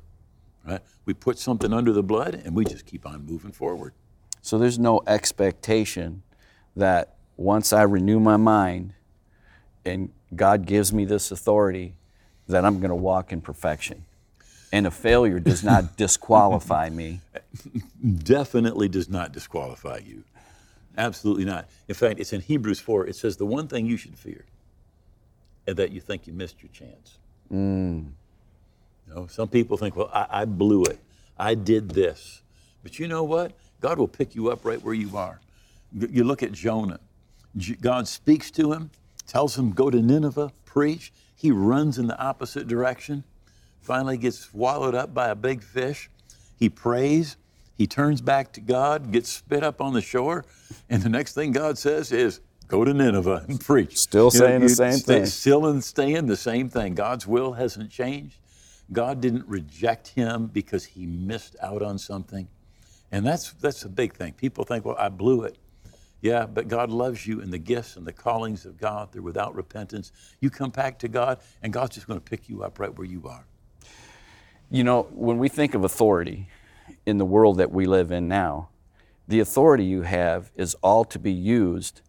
Right? 0.64 0.82
We 1.06 1.14
put 1.14 1.38
something 1.38 1.72
under 1.72 1.92
the 1.92 2.02
blood, 2.02 2.34
and 2.44 2.54
we 2.54 2.64
just 2.64 2.84
keep 2.84 3.06
on 3.06 3.24
moving 3.24 3.52
forward. 3.52 3.94
So 4.42 4.58
there's 4.58 4.78
no 4.78 5.02
expectation 5.06 6.22
that 6.76 7.16
once 7.36 7.72
I 7.72 7.82
renew 7.82 8.20
my 8.20 8.36
mind 8.36 8.92
and 9.88 10.10
God 10.34 10.66
gives 10.66 10.92
me 10.92 11.04
this 11.04 11.30
authority, 11.32 11.94
that 12.48 12.64
I'm 12.64 12.78
going 12.78 12.90
to 12.90 12.94
walk 12.96 13.32
in 13.32 13.40
perfection. 13.40 14.04
And 14.72 14.86
a 14.86 14.90
failure 14.90 15.40
does 15.40 15.64
not 15.64 15.96
disqualify 15.96 16.90
me. 16.90 17.20
definitely 18.22 18.88
does 18.88 19.08
not 19.08 19.32
disqualify 19.32 20.00
you. 20.06 20.24
Absolutely 20.96 21.44
not. 21.44 21.68
In 21.86 21.94
fact, 21.94 22.20
it's 22.20 22.32
in 22.32 22.40
Hebrews 22.40 22.80
4. 22.80 23.06
It 23.06 23.16
says 23.16 23.36
the 23.36 23.46
one 23.46 23.68
thing 23.68 23.86
you 23.86 23.96
should 23.96 24.18
fear 24.18 24.44
is 25.66 25.76
that 25.76 25.92
you 25.92 26.00
think 26.00 26.26
you 26.26 26.32
missed 26.32 26.62
your 26.62 26.70
chance. 26.72 27.18
Mm. 27.52 28.10
You 29.06 29.14
know, 29.14 29.26
some 29.26 29.48
people 29.48 29.76
think, 29.76 29.96
well, 29.96 30.10
I, 30.12 30.26
I 30.30 30.44
blew 30.44 30.84
it. 30.84 30.98
I 31.38 31.54
did 31.54 31.90
this. 31.90 32.42
But 32.82 32.98
you 32.98 33.06
know 33.06 33.22
what? 33.22 33.52
God 33.80 33.98
will 33.98 34.08
pick 34.08 34.34
you 34.34 34.50
up 34.50 34.64
right 34.64 34.82
where 34.82 34.94
you 34.94 35.16
are. 35.16 35.40
You 35.92 36.24
look 36.24 36.42
at 36.42 36.52
Jonah. 36.52 37.00
God 37.80 38.08
speaks 38.08 38.50
to 38.52 38.72
him, 38.72 38.90
tells 39.28 39.56
him, 39.56 39.70
go 39.70 39.90
to 39.90 40.02
Nineveh, 40.02 40.50
preach. 40.64 41.12
He 41.36 41.52
runs 41.52 41.98
in 41.98 42.08
the 42.08 42.18
opposite 42.18 42.66
direction, 42.66 43.22
finally 43.80 44.16
gets 44.18 44.40
swallowed 44.40 44.96
up 44.96 45.14
by 45.14 45.28
a 45.28 45.36
big 45.36 45.62
fish. 45.62 46.10
He 46.58 46.68
prays. 46.68 47.36
He 47.76 47.86
turns 47.86 48.20
back 48.20 48.52
to 48.54 48.60
God, 48.60 49.12
gets 49.12 49.30
spit 49.30 49.62
up 49.62 49.80
on 49.80 49.92
the 49.92 50.00
shore, 50.02 50.44
and 50.90 51.00
the 51.00 51.08
next 51.08 51.34
thing 51.34 51.52
God 51.52 51.78
says 51.78 52.10
is, 52.10 52.40
"Go 52.66 52.84
to 52.84 52.92
Nineveh 52.92 53.44
and 53.48 53.60
preach." 53.70 53.96
Still 53.98 54.30
You 54.34 54.40
know, 54.40 54.46
saying 54.46 54.60
the 54.62 54.68
same 54.70 54.92
stay- 54.98 55.14
thing. 55.18 55.26
Still 55.26 55.66
and 55.66 55.84
staying 55.84 56.26
the 56.26 56.36
same 56.36 56.68
thing. 56.68 56.96
God's 56.96 57.24
will 57.28 57.52
hasn't 57.52 57.92
changed. 57.92 58.40
God 58.90 59.20
didn't 59.20 59.46
reject 59.46 60.08
him 60.08 60.46
because 60.48 60.84
he 60.86 61.06
missed 61.06 61.54
out 61.62 61.82
on 61.82 61.98
something, 61.98 62.48
and 63.12 63.24
that's 63.24 63.52
that's 63.52 63.84
a 63.84 63.88
big 63.88 64.14
thing. 64.14 64.32
People 64.32 64.64
think, 64.64 64.84
"Well, 64.84 64.96
I 64.98 65.08
blew 65.08 65.42
it." 65.44 65.56
Yeah, 66.20 66.46
but 66.46 66.66
God 66.66 66.90
loves 66.90 67.26
you, 67.26 67.40
and 67.40 67.52
the 67.52 67.58
gifts 67.58 67.96
and 67.96 68.06
the 68.06 68.12
callings 68.12 68.66
of 68.66 68.76
God, 68.76 69.12
they're 69.12 69.22
without 69.22 69.54
repentance. 69.54 70.10
You 70.40 70.50
come 70.50 70.70
back 70.70 70.98
to 71.00 71.08
God, 71.08 71.38
and 71.62 71.72
God's 71.72 71.94
just 71.94 72.08
going 72.08 72.18
to 72.18 72.24
pick 72.24 72.48
you 72.48 72.64
up 72.64 72.80
right 72.80 72.96
where 72.96 73.06
you 73.06 73.28
are. 73.28 73.46
You 74.70 74.84
know, 74.84 75.04
when 75.12 75.38
we 75.38 75.48
think 75.48 75.74
of 75.74 75.84
authority 75.84 76.48
in 77.06 77.18
the 77.18 77.24
world 77.24 77.58
that 77.58 77.70
we 77.70 77.86
live 77.86 78.10
in 78.10 78.26
now, 78.26 78.68
the 79.28 79.40
authority 79.40 79.84
you 79.84 80.02
have 80.02 80.50
is 80.56 80.74
all 80.82 81.04
to 81.04 81.18
be 81.18 81.32
used 81.32 82.00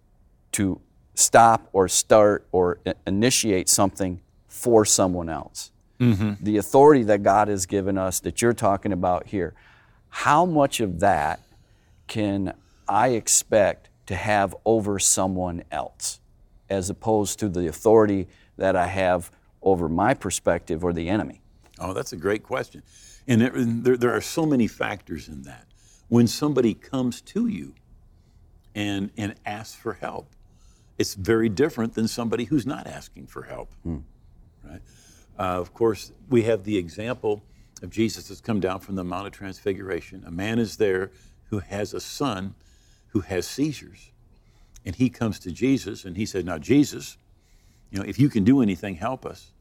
to 0.54 0.82
stop 1.14 1.70
or 1.74 1.88
start 1.88 2.48
or 2.52 2.80
initiate 3.06 3.70
something 3.70 4.22
for 4.48 4.86
someone 4.86 5.30
else. 5.30 5.72
Mm-hmm. 6.00 6.44
The 6.44 6.58
authority 6.58 7.04
that 7.04 7.24
God 7.24 7.50
has 7.50 7.66
given 7.66 7.98
us 7.98 8.22
that 8.22 8.42
you're 8.42 8.54
talking 8.54 8.94
about 8.94 9.28
here, 9.28 9.54
how 10.10 10.46
much 10.46 10.80
of 10.80 11.02
that 11.02 11.42
can 12.08 12.54
I 12.88 13.10
expect 13.10 13.89
to 14.10 14.16
have 14.16 14.56
over 14.66 14.98
someone 14.98 15.64
else 15.72 16.20
as 16.68 16.90
opposed 16.90 17.38
to 17.38 17.48
the 17.48 17.68
authority 17.68 18.28
that 18.58 18.76
I 18.76 18.88
have 18.88 19.30
over 19.62 19.88
my 19.88 20.16
perspective 20.16 20.84
or 20.84 20.94
the 20.94 21.08
enemy? 21.08 21.42
Oh, 21.78 21.94
that's 21.94 22.12
a 22.12 22.18
great 22.18 22.42
question. 22.42 22.82
And 23.28 23.40
there, 23.40 23.52
there, 23.54 23.98
there 23.98 24.16
are 24.16 24.22
so 24.22 24.48
many 24.48 24.66
factors 24.66 25.28
in 25.28 25.44
that. 25.44 25.68
When 26.08 26.26
somebody 26.26 26.74
comes 26.74 27.22
to 27.22 27.46
you 27.46 27.76
and, 28.74 29.12
and 29.16 29.36
asks 29.46 29.76
for 29.76 29.94
help. 29.94 30.36
It's 30.98 31.14
very 31.14 31.48
different 31.48 31.94
than 31.94 32.08
somebody 32.08 32.46
who's 32.46 32.66
not 32.66 32.88
asking 32.88 33.28
for 33.28 33.44
help. 33.44 33.72
Right? 34.64 34.82
Uh, 35.38 35.60
of 35.60 35.72
course, 35.72 36.12
we 36.30 36.42
have 36.44 36.64
the 36.64 36.80
example 36.80 37.44
of 37.84 37.92
Jesus 37.92 38.30
has 38.30 38.42
come 38.42 38.60
down 38.60 38.80
from 38.80 38.96
the 38.96 39.04
Mount 39.04 39.28
of 39.28 39.34
Transfiguration. 39.34 40.24
A 40.26 40.32
man 40.32 40.58
is 40.58 40.78
there 40.78 41.12
who 41.52 41.60
has 41.60 41.94
a 41.94 42.00
son 42.00 42.56
who 43.10 43.22
has 43.22 43.48
seizures. 43.48 44.12
And 44.86 44.96
he 44.96 45.10
comes 45.10 45.40
to 45.40 45.52
Jesus 45.52 46.06
and 46.06 46.16
he 46.16 46.26
said, 46.26 46.46
Now, 46.46 46.58
Jesus, 46.58 47.18
you 47.92 48.00
know, 48.00 48.06
if 48.06 48.20
you 48.20 48.30
can 48.30 48.44
do 48.44 48.62
anything, 48.62 48.96
help 48.96 49.26
us. 49.26 49.52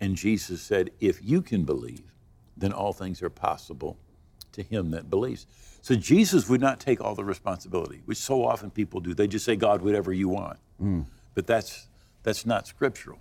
And 0.00 0.16
Jesus 0.16 0.62
said, 0.62 0.90
If 1.00 1.22
you 1.22 1.42
can 1.42 1.64
believe, 1.64 2.12
then 2.56 2.72
all 2.72 2.92
things 2.92 3.22
are 3.22 3.30
possible 3.30 3.96
to 4.52 4.62
him 4.62 4.90
that 4.90 5.10
believes. 5.10 5.46
So 5.82 5.94
Jesus 5.94 6.48
would 6.48 6.60
not 6.60 6.80
take 6.80 7.00
all 7.00 7.14
the 7.14 7.24
responsibility, 7.24 8.00
which 8.06 8.18
so 8.18 8.44
often 8.44 8.70
people 8.70 9.00
do. 9.00 9.12
They 9.12 9.26
just 9.26 9.44
say, 9.44 9.56
God, 9.56 9.82
whatever 9.82 10.12
you 10.12 10.28
want. 10.28 10.58
Hmm. 10.78 11.02
But 11.34 11.46
that's 11.46 11.88
that's 12.22 12.46
not 12.46 12.66
scriptural. 12.66 13.18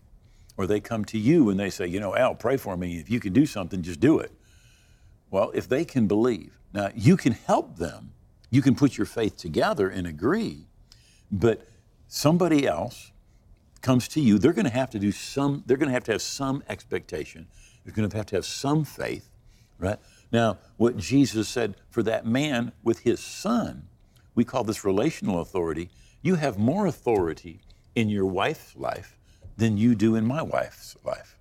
Or 0.56 0.68
they 0.68 0.80
come 0.80 1.04
to 1.06 1.18
you 1.18 1.50
and 1.50 1.60
they 1.60 1.70
say, 1.70 1.88
you 1.88 2.00
know, 2.00 2.16
Al, 2.16 2.36
pray 2.36 2.58
for 2.58 2.78
me. 2.78 2.98
If 3.00 3.10
you 3.10 3.20
can 3.20 3.34
do 3.34 3.46
something, 3.46 3.82
just 3.82 4.00
do 4.00 4.20
it. 4.20 4.32
Well, 5.32 5.52
if 5.54 5.68
they 5.68 5.84
can 5.84 6.08
believe, 6.08 6.60
now 6.74 6.90
you 6.96 7.18
can 7.18 7.34
help 7.34 7.78
them. 7.78 8.12
You 8.54 8.62
can 8.62 8.76
put 8.76 9.00
your 9.00 9.08
faith 9.08 9.36
together 9.36 9.90
and 9.90 10.06
agree, 10.06 10.68
but 11.32 11.66
somebody 12.08 12.68
else 12.68 13.12
comes 13.82 14.08
to 14.10 14.22
you, 14.22 14.38
they're 14.38 14.54
going 14.54 14.68
to 14.68 14.72
have 14.72 14.92
to 14.92 15.00
do 15.00 15.12
some, 15.12 15.64
they're 15.66 15.76
going 15.76 15.90
to 15.90 15.94
have 15.94 16.04
to 16.04 16.12
have 16.12 16.22
some 16.22 16.64
expectation. 16.70 17.48
They're 17.84 17.96
going 17.96 18.08
to 18.08 18.16
have 18.16 18.28
to 18.28 18.36
have 18.36 18.46
some 18.46 18.86
faith, 18.86 19.32
right? 19.80 19.98
Now, 20.32 20.60
what 20.78 20.98
Jesus 20.98 21.50
said 21.50 21.74
for 21.90 22.04
that 22.04 22.28
man 22.28 22.74
with 22.84 23.00
his 23.00 23.20
son, 23.20 23.88
we 24.36 24.44
call 24.44 24.64
this 24.64 24.86
relational 24.86 25.42
authority. 25.42 25.90
You 26.22 26.36
have 26.36 26.60
more 26.60 26.86
authority 26.86 27.60
in 27.96 28.08
your 28.08 28.28
wife's 28.28 28.76
life 28.76 29.18
than 29.58 29.78
you 29.78 29.96
do 29.96 30.16
in 30.16 30.28
my 30.28 30.44
wife's 30.44 30.96
life. 31.04 31.40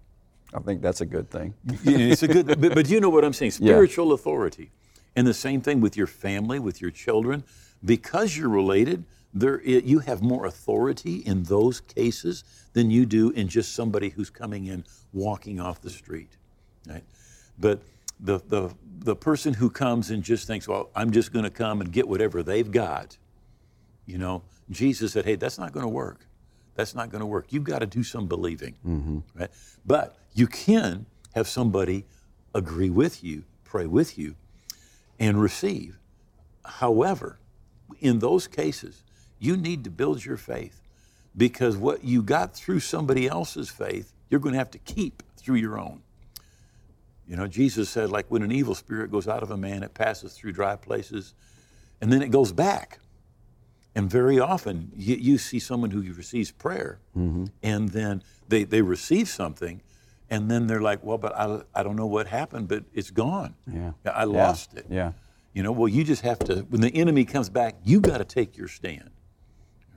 I 0.55 0.61
think 0.61 0.81
that's 0.81 1.03
a 1.03 1.07
good 1.07 1.31
thing. 1.31 1.53
It's 1.85 2.23
a 2.23 2.29
good, 2.29 2.47
but, 2.47 2.75
but 2.75 2.89
you 2.89 3.01
know 3.01 3.11
what 3.11 3.23
I'm 3.23 3.35
saying? 3.35 3.51
Spiritual 3.51 4.15
authority. 4.15 4.71
And 5.15 5.27
the 5.27 5.35
same 5.35 5.61
thing 5.61 5.81
with 5.81 5.97
your 5.97 6.07
family, 6.07 6.59
with 6.59 6.81
your 6.81 6.91
children. 6.91 7.45
Because 7.85 8.37
you're 8.37 8.49
related, 8.49 9.05
there, 9.35 9.61
you 9.63 9.99
have 10.01 10.23
more 10.23 10.47
authority 10.47 11.17
in 11.17 11.43
those 11.45 11.81
cases 11.81 12.45
than 12.73 12.91
you 12.91 13.07
do 13.07 13.31
in 13.31 13.49
just 13.49 13.75
somebody 13.75 14.11
who's 14.11 14.31
coming 14.31 14.67
in 14.67 14.85
walking 15.13 15.61
off 15.61 15.81
the 15.81 15.91
street. 15.91 16.37
Right? 16.89 17.05
But 17.59 17.83
the, 18.21 18.39
the, 18.47 18.71
the 19.01 19.17
person 19.17 19.55
who 19.55 19.69
comes 19.69 20.11
and 20.11 20.23
just 20.23 20.47
thinks, 20.47 20.69
well, 20.69 20.91
I'm 20.95 21.11
just 21.11 21.33
going 21.33 21.45
to 21.45 21.51
come 21.51 21.81
and 21.81 21.93
get 21.93 22.09
whatever 22.09 22.43
they've 22.43 22.71
got, 22.71 23.19
you 24.07 24.19
know, 24.19 24.43
Jesus 24.71 25.13
said, 25.13 25.25
hey, 25.25 25.37
that's 25.37 25.59
not 25.59 25.73
going 25.73 25.85
to 25.85 25.89
work. 25.89 26.27
That's 26.75 26.95
not 26.95 27.11
going 27.11 27.21
to 27.21 27.27
work. 27.27 27.47
You've 27.51 27.65
got 27.65 27.81
to 27.81 27.87
do 27.87 28.03
some 28.03 28.27
believing, 28.27 28.75
mm-hmm. 28.87 29.19
right? 29.35 29.51
But 29.85 30.17
you 30.35 30.47
can 30.47 31.07
have 31.35 31.47
somebody 31.49 32.07
agree 32.55 32.91
with 32.91 33.23
you, 33.23 33.45
pray 33.65 33.87
with 33.87 34.19
you, 34.19 34.37
and 35.19 35.41
receive. 35.41 35.99
However, 36.65 37.39
in 38.01 38.19
those 38.19 38.47
cases, 38.47 39.03
you 39.39 39.57
need 39.57 39.85
to 39.85 39.91
build 39.91 40.25
your 40.25 40.37
faith 40.37 40.81
because 41.37 41.77
what 41.77 42.05
you 42.05 42.23
got 42.23 42.55
through 42.55 42.81
somebody 42.81 43.27
else's 43.27 43.71
faith, 43.71 44.13
you're 44.29 44.41
going 44.41 44.53
to 44.53 44.59
have 44.59 44.71
to 44.73 44.79
keep 44.79 45.23
through 45.37 45.57
your 45.57 45.79
own. 45.79 46.03
You 47.27 47.37
know, 47.37 47.47
Jesus 47.47 47.89
said, 47.89 48.11
like 48.11 48.27
when 48.29 48.43
an 48.43 48.53
evil 48.53 48.75
spirit 48.75 49.11
goes 49.11 49.29
out 49.29 49.43
of 49.43 49.51
a 49.51 49.57
man, 49.57 49.83
it 49.83 49.95
passes 49.95 50.35
through 50.35 50.53
dry 50.53 50.77
places 50.77 51.35
and 52.01 52.13
then 52.13 52.23
it 52.23 52.31
goes 52.31 52.53
back. 52.53 52.99
And 53.95 54.11
very 54.11 54.41
often 54.41 54.91
you, 54.97 55.17
you 55.17 55.39
see 55.39 55.59
someone 55.59 55.91
who 55.91 56.03
receives 56.13 56.51
prayer 56.51 56.99
mm-hmm. 57.17 57.47
and 57.63 57.91
then 57.91 58.23
they, 58.49 58.65
they 58.65 58.83
receive 58.83 59.29
something 59.29 59.83
and 60.33 60.51
then 60.51 60.67
they're 60.67 60.81
like, 60.81 61.05
well, 61.05 61.19
but 61.19 61.37
I, 61.37 61.61
I 61.75 61.83
don't 61.83 61.95
know 61.95 62.07
what 62.07 62.27
happened, 62.27 62.67
but 62.67 62.85
it's 62.95 63.11
gone. 63.11 63.55
Yeah. 63.71 63.93
I 64.07 64.25
lost 64.25 64.73
it. 64.73 64.87
Yeah. 64.89 65.13
You 65.53 65.63
know, 65.63 65.73
well, 65.73 65.89
you 65.89 66.05
just 66.05 66.23
have 66.23 66.39
to, 66.41 66.61
when 66.71 66.81
the 66.81 66.89
enemy 66.89 67.27
comes 67.27 67.51
back, 67.51 67.77
you 67.85 68.01
got 68.01 68.17
to 68.17 68.25
take 68.25 68.57
your 68.57 68.67
stand, 68.67 69.11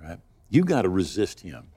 right? 0.03 0.19
You 0.49 0.65
got 0.65 0.81
to 0.81 0.89
resist 0.89 1.39
him. 1.39 1.67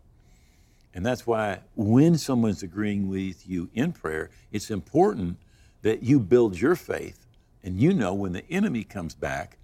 And 0.92 1.06
that's 1.06 1.24
why 1.24 1.60
when 1.76 2.18
someone's 2.18 2.64
agreeing 2.64 3.08
with 3.08 3.48
you 3.48 3.70
in 3.74 3.92
prayer, 3.92 4.28
it's 4.50 4.72
important 4.72 5.36
that 5.82 6.02
you 6.02 6.18
build 6.18 6.60
your 6.60 6.74
faith 6.74 7.28
and 7.62 7.78
you 7.78 7.94
know 7.94 8.12
when 8.12 8.32
the 8.32 8.44
enemy 8.50 8.82
comes 8.82 9.14
back, 9.14 9.58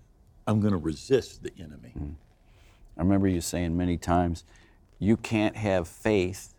I'm 0.47 0.61
going 0.61 0.73
to 0.73 0.79
resist 0.79 1.43
the 1.43 1.51
enemy. 1.59 1.91
Hmm. 1.99 2.11
I 2.97 3.03
remember 3.03 3.27
you 3.27 3.41
saying 3.41 3.77
many 3.77 3.97
times, 3.97 4.45
you 5.01 5.17
can't 5.17 5.57
have 5.57 5.89
faith 5.89 6.54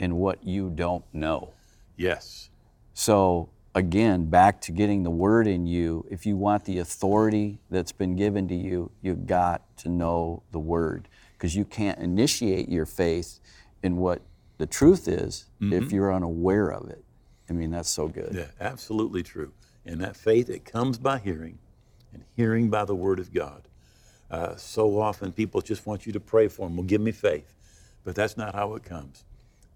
in 0.00 0.16
what 0.16 0.42
you 0.42 0.70
don't 0.70 1.04
know. 1.12 1.52
Yes. 1.96 2.50
So, 2.94 3.50
again, 3.74 4.24
back 4.24 4.60
to 4.62 4.72
getting 4.72 5.04
the 5.04 5.10
word 5.10 5.46
in 5.46 5.66
you, 5.66 6.06
if 6.10 6.26
you 6.26 6.36
want 6.36 6.64
the 6.64 6.78
authority 6.78 7.60
that's 7.70 7.92
been 7.92 8.16
given 8.16 8.48
to 8.48 8.54
you, 8.54 8.90
you've 9.02 9.26
got 9.26 9.76
to 9.78 9.88
know 9.88 10.42
the 10.50 10.58
word 10.58 11.08
because 11.34 11.54
you 11.54 11.64
can't 11.64 11.98
initiate 11.98 12.68
your 12.68 12.86
faith 12.86 13.40
in 13.82 13.96
what 13.96 14.22
the 14.58 14.66
truth 14.66 15.06
is 15.06 15.46
if 15.60 15.92
you're 15.92 16.12
unaware 16.12 16.70
of 16.72 16.90
it. 16.90 17.04
I 17.48 17.52
mean, 17.52 17.70
that's 17.70 17.88
so 17.88 18.08
good. 18.08 18.32
Yeah, 18.32 18.46
absolutely 18.60 19.22
true. 19.22 19.52
And 19.84 20.00
that 20.00 20.16
faith, 20.16 20.50
it 20.50 20.64
comes 20.64 20.98
by 20.98 21.18
hearing, 21.18 21.58
and 22.12 22.24
hearing 22.36 22.70
by 22.70 22.84
the 22.84 22.94
Word 22.94 23.18
of 23.18 23.32
God. 23.32 23.68
Uh, 24.30 24.56
so 24.56 25.00
often 25.00 25.32
people 25.32 25.60
just 25.60 25.86
want 25.86 26.06
you 26.06 26.12
to 26.12 26.20
pray 26.20 26.48
for 26.48 26.66
them. 26.66 26.76
Well, 26.76 26.86
give 26.86 27.00
me 27.00 27.12
faith. 27.12 27.54
But 28.04 28.14
that's 28.14 28.36
not 28.36 28.54
how 28.54 28.74
it 28.74 28.82
comes. 28.82 29.24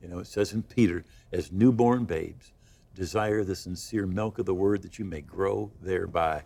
You 0.04 0.10
know, 0.10 0.18
it 0.18 0.26
says 0.26 0.52
in 0.52 0.62
Peter, 0.62 1.02
as 1.32 1.50
newborn 1.50 2.04
babes, 2.04 2.52
desire 2.94 3.42
the 3.42 3.56
sincere 3.56 4.06
milk 4.06 4.38
of 4.38 4.44
the 4.44 4.52
Word 4.52 4.82
that 4.82 4.98
you 4.98 5.04
may 5.06 5.22
grow 5.22 5.72
thereby. 5.80 6.42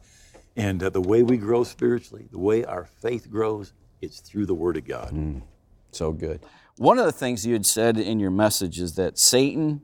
And 0.56 0.80
uh, 0.80 0.90
the 0.90 1.00
way 1.00 1.24
we 1.24 1.38
grow 1.38 1.64
spiritually, 1.64 2.28
the 2.30 2.38
way 2.38 2.64
our 2.64 2.84
faith 2.84 3.28
grows, 3.28 3.72
it's 4.00 4.20
through 4.20 4.46
the 4.46 4.54
Word 4.54 4.76
of 4.76 4.86
God. 4.86 5.42
So 5.90 6.12
good. 6.12 6.40
One 6.76 7.00
of 7.00 7.06
the 7.06 7.12
things 7.12 7.44
you 7.44 7.52
had 7.52 7.66
said 7.66 7.98
in 7.98 8.20
your 8.20 8.30
message 8.30 8.78
is 8.78 8.94
that 8.94 9.18
Satan 9.18 9.82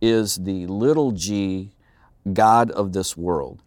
is 0.00 0.36
the 0.36 0.68
little 0.68 1.10
g 1.10 1.72
God 2.32 2.70
of 2.70 2.92
this 2.92 3.16
world, 3.16 3.64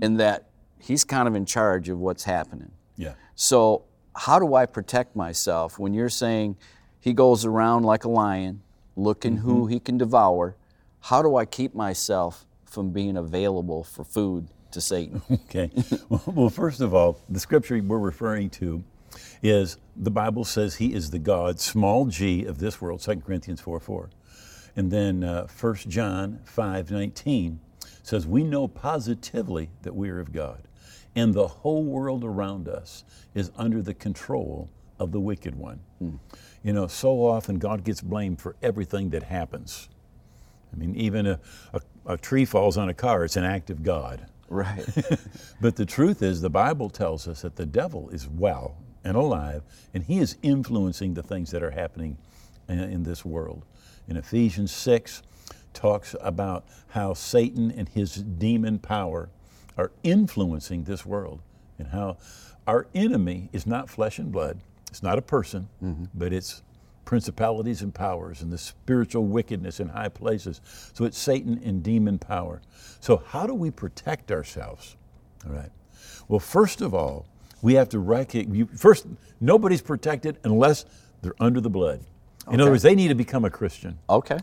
and 0.00 0.18
that 0.20 0.48
he's 0.78 1.04
kind 1.04 1.28
of 1.28 1.34
in 1.34 1.44
charge 1.44 1.90
of 1.90 1.98
what's 1.98 2.24
happening. 2.24 2.70
Yeah. 2.96 3.12
So, 3.34 3.84
how 4.16 4.38
do 4.38 4.54
I 4.54 4.64
protect 4.64 5.14
myself 5.14 5.78
when 5.78 5.92
you're 5.92 6.08
saying 6.08 6.56
he 6.98 7.12
goes 7.12 7.44
around 7.44 7.84
like 7.84 8.04
a 8.04 8.08
lion 8.08 8.62
looking 8.96 9.38
who 9.38 9.66
he 9.66 9.80
can 9.80 9.98
devour? 9.98 10.56
How 11.00 11.22
do 11.22 11.36
I 11.36 11.44
keep 11.44 11.74
myself 11.74 12.46
from 12.64 12.90
being 12.90 13.16
available 13.16 13.84
for 13.84 14.04
food 14.04 14.48
to 14.72 14.80
Satan? 14.80 15.22
Okay. 15.30 15.70
well, 16.08 16.50
first 16.50 16.80
of 16.80 16.94
all, 16.94 17.18
the 17.28 17.40
scripture 17.40 17.80
we're 17.82 17.98
referring 17.98 18.50
to 18.50 18.84
is 19.42 19.78
the 19.96 20.10
Bible 20.10 20.44
says 20.44 20.76
he 20.76 20.94
is 20.94 21.10
the 21.10 21.18
God, 21.18 21.58
small 21.58 22.06
g, 22.06 22.44
of 22.44 22.58
this 22.58 22.80
world, 22.80 23.00
2 23.00 23.16
Corinthians 23.16 23.60
4 23.60 23.80
4. 23.80 24.10
And 24.76 24.90
then 24.90 25.24
uh, 25.24 25.46
1 25.48 25.74
John 25.88 26.40
5 26.44 26.90
19 26.90 27.60
says, 28.02 28.26
We 28.26 28.44
know 28.44 28.68
positively 28.68 29.70
that 29.82 29.94
we 29.94 30.10
are 30.10 30.20
of 30.20 30.32
God, 30.32 30.68
and 31.16 31.34
the 31.34 31.48
whole 31.48 31.84
world 31.84 32.24
around 32.24 32.68
us 32.68 33.04
is 33.34 33.50
under 33.56 33.82
the 33.82 33.94
control 33.94 34.70
of 34.98 35.12
the 35.12 35.20
wicked 35.20 35.54
one. 35.56 35.80
You 36.62 36.72
know, 36.72 36.86
so 36.86 37.26
often 37.26 37.58
God 37.58 37.84
gets 37.84 38.00
blamed 38.00 38.40
for 38.40 38.56
everything 38.62 39.10
that 39.10 39.22
happens. 39.22 39.88
I 40.72 40.76
mean, 40.76 40.94
even 40.94 41.26
a, 41.26 41.40
a, 41.72 41.80
a 42.06 42.16
tree 42.18 42.44
falls 42.44 42.76
on 42.76 42.88
a 42.88 42.94
car, 42.94 43.24
it's 43.24 43.36
an 43.36 43.44
act 43.44 43.70
of 43.70 43.82
God. 43.82 44.26
right. 44.48 44.84
But 45.60 45.76
the 45.76 45.86
truth 45.86 46.22
is, 46.22 46.40
the 46.40 46.50
Bible 46.50 46.90
tells 46.90 47.26
us 47.28 47.42
that 47.42 47.56
the 47.56 47.66
devil 47.66 48.08
is 48.10 48.28
well 48.28 48.76
and 49.04 49.16
alive, 49.16 49.62
and 49.94 50.04
he 50.04 50.18
is 50.18 50.36
influencing 50.42 51.14
the 51.14 51.22
things 51.22 51.50
that 51.50 51.62
are 51.62 51.70
happening 51.70 52.18
in, 52.68 52.78
in 52.78 53.02
this 53.02 53.24
world. 53.24 53.64
In 54.08 54.16
Ephesians 54.16 54.72
6, 54.72 55.22
talks 55.72 56.14
about 56.20 56.64
how 56.88 57.14
Satan 57.14 57.70
and 57.70 57.88
his 57.88 58.16
demon 58.16 58.78
power 58.78 59.30
are 59.76 59.92
influencing 60.02 60.84
this 60.84 61.06
world, 61.06 61.40
and 61.78 61.88
how 61.88 62.18
our 62.66 62.86
enemy 62.94 63.48
is 63.52 63.66
not 63.66 63.88
flesh 63.88 64.18
and 64.18 64.30
blood, 64.30 64.60
it's 64.90 65.02
not 65.02 65.18
a 65.18 65.22
person, 65.22 65.68
but 66.14 66.32
it's 66.32 66.62
principalities 67.04 67.82
and 67.82 67.94
powers 67.94 68.42
and 68.42 68.52
the 68.52 68.58
spiritual 68.58 69.24
wickedness 69.24 69.80
in 69.80 69.88
high 69.88 70.08
places. 70.08 70.60
So 70.92 71.04
it's 71.04 71.18
Satan 71.18 71.60
and 71.64 71.82
demon 71.82 72.18
power. 72.18 72.60
So, 73.00 73.22
how 73.26 73.46
do 73.46 73.54
we 73.54 73.70
protect 73.70 74.30
ourselves? 74.30 74.96
All 75.46 75.52
right. 75.52 75.70
Well, 76.28 76.40
first 76.40 76.80
of 76.80 76.94
all, 76.94 77.26
we 77.62 77.74
have 77.74 77.88
to 77.90 77.98
recognize 77.98 78.68
first, 78.78 79.06
nobody's 79.40 79.82
protected 79.82 80.38
unless 80.44 80.84
they're 81.22 81.34
under 81.40 81.60
the 81.60 81.70
blood. 81.70 82.00
In 82.50 82.60
other 82.60 82.70
words, 82.70 82.82
they 82.82 82.94
need 82.94 83.08
to 83.08 83.14
become 83.14 83.44
a 83.44 83.50
Christian. 83.50 83.98
Okay. 84.08 84.38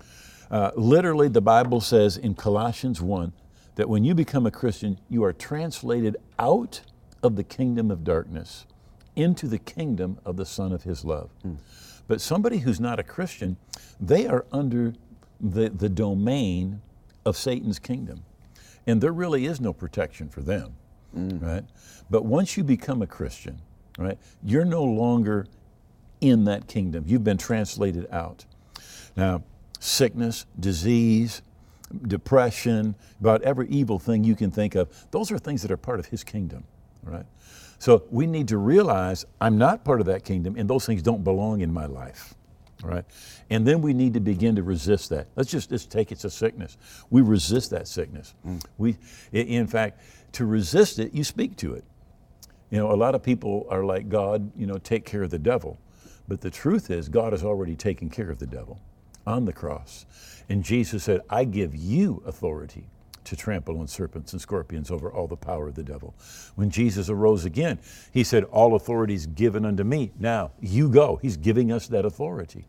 Uh, 0.50 0.72
literally, 0.76 1.28
the 1.28 1.42
Bible 1.42 1.82
says 1.82 2.16
in 2.16 2.36
Colossians 2.36 3.02
1 3.02 3.34
that 3.76 3.90
when 3.90 4.04
you 4.04 4.16
become 4.16 4.46
a 4.46 4.52
Christian, 4.52 5.00
you 5.10 5.24
are 5.24 5.34
translated 5.34 6.16
out 6.40 6.82
of 7.22 7.36
the 7.36 7.44
kingdom 7.44 7.92
of 7.92 8.04
darkness 8.04 8.66
into 9.18 9.48
the 9.48 9.58
kingdom 9.58 10.20
of 10.24 10.38
the 10.38 10.46
Son 10.46 10.72
of 10.72 10.84
His 10.84 11.04
love. 11.04 11.32
Hmm. 11.42 11.56
But 12.08 12.22
somebody 12.22 12.60
who's 12.60 12.80
not 12.80 13.00
a 13.00 13.04
Christian, 13.04 13.58
they 14.00 14.28
are 14.28 14.46
under 14.52 14.94
the, 15.42 15.70
the 15.70 15.90
domain 15.90 16.82
of 17.26 17.36
Satan's 17.36 17.80
kingdom. 17.80 18.24
And 18.86 19.02
there 19.02 19.12
really 19.12 19.46
is 19.46 19.60
no 19.60 19.74
protection 19.74 20.30
for 20.30 20.42
them, 20.42 20.76
hmm. 21.14 21.40
right? 21.40 21.66
But 22.10 22.24
once 22.24 22.56
you 22.56 22.64
become 22.64 23.02
a 23.02 23.08
Christian, 23.08 23.60
right, 23.98 24.18
you're 24.44 24.64
no 24.64 24.84
longer 24.84 25.48
in 26.22 26.46
that 26.46 26.68
kingdom. 26.68 27.04
You've 27.08 27.24
been 27.24 27.38
translated 27.38 28.08
out. 28.12 28.46
Now, 29.16 29.44
sickness, 29.80 30.46
disease, 30.60 31.42
depression, 32.08 32.96
about 33.20 33.42
every 33.42 33.68
evil 33.70 34.00
thing 34.00 34.24
you 34.24 34.36
can 34.36 34.52
think 34.52 34.76
of, 34.76 34.90
those 35.12 35.32
are 35.32 35.40
things 35.40 35.62
that 35.64 35.72
are 35.72 35.78
part 35.78 36.00
of 36.00 36.08
his 36.08 36.24
kingdom, 36.24 36.64
right? 37.08 37.26
So 37.80 38.04
we 38.10 38.26
need 38.26 38.48
to 38.50 38.58
realize 38.58 39.26
I'm 39.40 39.58
not 39.58 39.84
part 39.84 40.00
of 40.00 40.08
that 40.08 40.24
kingdom 40.24 40.56
and 40.58 40.70
those 40.70 40.86
things 40.86 41.02
don't 41.02 41.24
belong 41.24 41.62
in 41.62 41.74
my 41.74 41.86
life. 41.86 42.34
Right? 42.84 43.06
And 43.50 43.66
then 43.66 43.82
we 43.82 43.94
need 43.94 44.14
to 44.14 44.20
begin 44.20 44.56
to 44.56 44.64
resist 44.64 45.10
that. 45.10 45.28
Let's 45.36 45.50
just, 45.50 45.70
just 45.70 45.90
take 45.90 46.12
it's 46.12 46.26
a 46.26 46.30
sickness. 46.30 46.78
We 47.10 47.22
resist 47.22 47.72
that 47.72 47.88
sickness. 47.88 48.36
Mm. 48.46 48.64
We, 48.78 48.98
in 49.32 49.66
fact, 49.66 50.00
to 50.34 50.46
resist 50.46 51.00
it, 51.00 51.12
you 51.12 51.24
speak 51.24 51.56
to 51.58 51.74
it. 51.74 51.84
You 52.70 52.78
know, 52.78 52.92
a 52.92 52.96
lot 52.96 53.16
of 53.16 53.24
people 53.24 53.66
are 53.70 53.84
like, 53.84 54.10
God, 54.10 54.52
you 54.56 54.68
know, 54.68 54.78
take 54.78 55.06
care 55.06 55.24
of 55.24 55.32
the 55.32 55.40
devil. 55.40 55.80
But 56.28 56.42
the 56.42 56.52
truth 56.52 56.92
is, 56.92 57.10
God 57.10 57.34
has 57.34 57.44
already 57.44 57.76
taken 57.76 58.10
care 58.10 58.30
of 58.30 58.38
the 58.38 58.46
devil 58.46 58.80
on 59.26 59.46
the 59.46 59.54
cross. 59.54 60.06
And 60.50 60.64
Jesus 60.64 61.04
said, 61.04 61.22
I 61.30 61.46
give 61.46 61.76
you 61.76 62.22
authority 62.26 62.90
to 63.30 63.36
trample 63.36 63.80
on 63.80 63.88
serpents 63.88 64.34
and 64.34 64.42
scorpions 64.42 64.92
over 64.92 65.12
all 65.12 65.28
the 65.28 65.38
power 65.38 65.68
of 65.68 65.76
the 65.76 65.84
devil. 65.84 66.16
When 66.56 66.70
Jesus 66.70 67.10
arose 67.10 67.46
again, 67.46 67.80
he 68.12 68.24
said, 68.24 68.44
All 68.46 68.76
authority 68.76 69.14
is 69.14 69.28
given 69.28 69.66
unto 69.66 69.84
me. 69.84 70.12
Now, 70.20 70.52
you 70.60 70.90
go. 70.90 71.18
He's 71.22 71.38
giving 71.38 71.72
us 71.72 71.88
that 71.88 72.06
authority. 72.06 72.66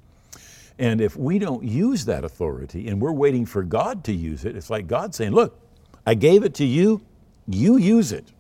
And 0.79 1.01
if 1.01 1.17
we 1.17 1.39
don't 1.39 1.65
use 1.65 2.05
that 2.05 2.25
authority 2.25 2.89
and 2.89 3.01
we're 3.01 3.13
waiting 3.13 3.47
for 3.47 3.63
God 3.63 4.05
to 4.05 4.13
use 4.13 4.45
it, 4.45 4.57
it's 4.57 4.71
like 4.71 4.87
God 4.87 5.15
saying, 5.15 5.33
Look, 5.33 5.59
I 6.07 6.15
gave 6.15 6.45
it 6.45 6.55
to 6.55 6.65
you, 6.65 7.03
you 7.47 7.77
use 7.77 8.13
it. 8.13 8.33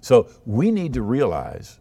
So 0.00 0.28
we 0.44 0.70
need 0.70 0.94
to 0.94 1.02
realize 1.02 1.78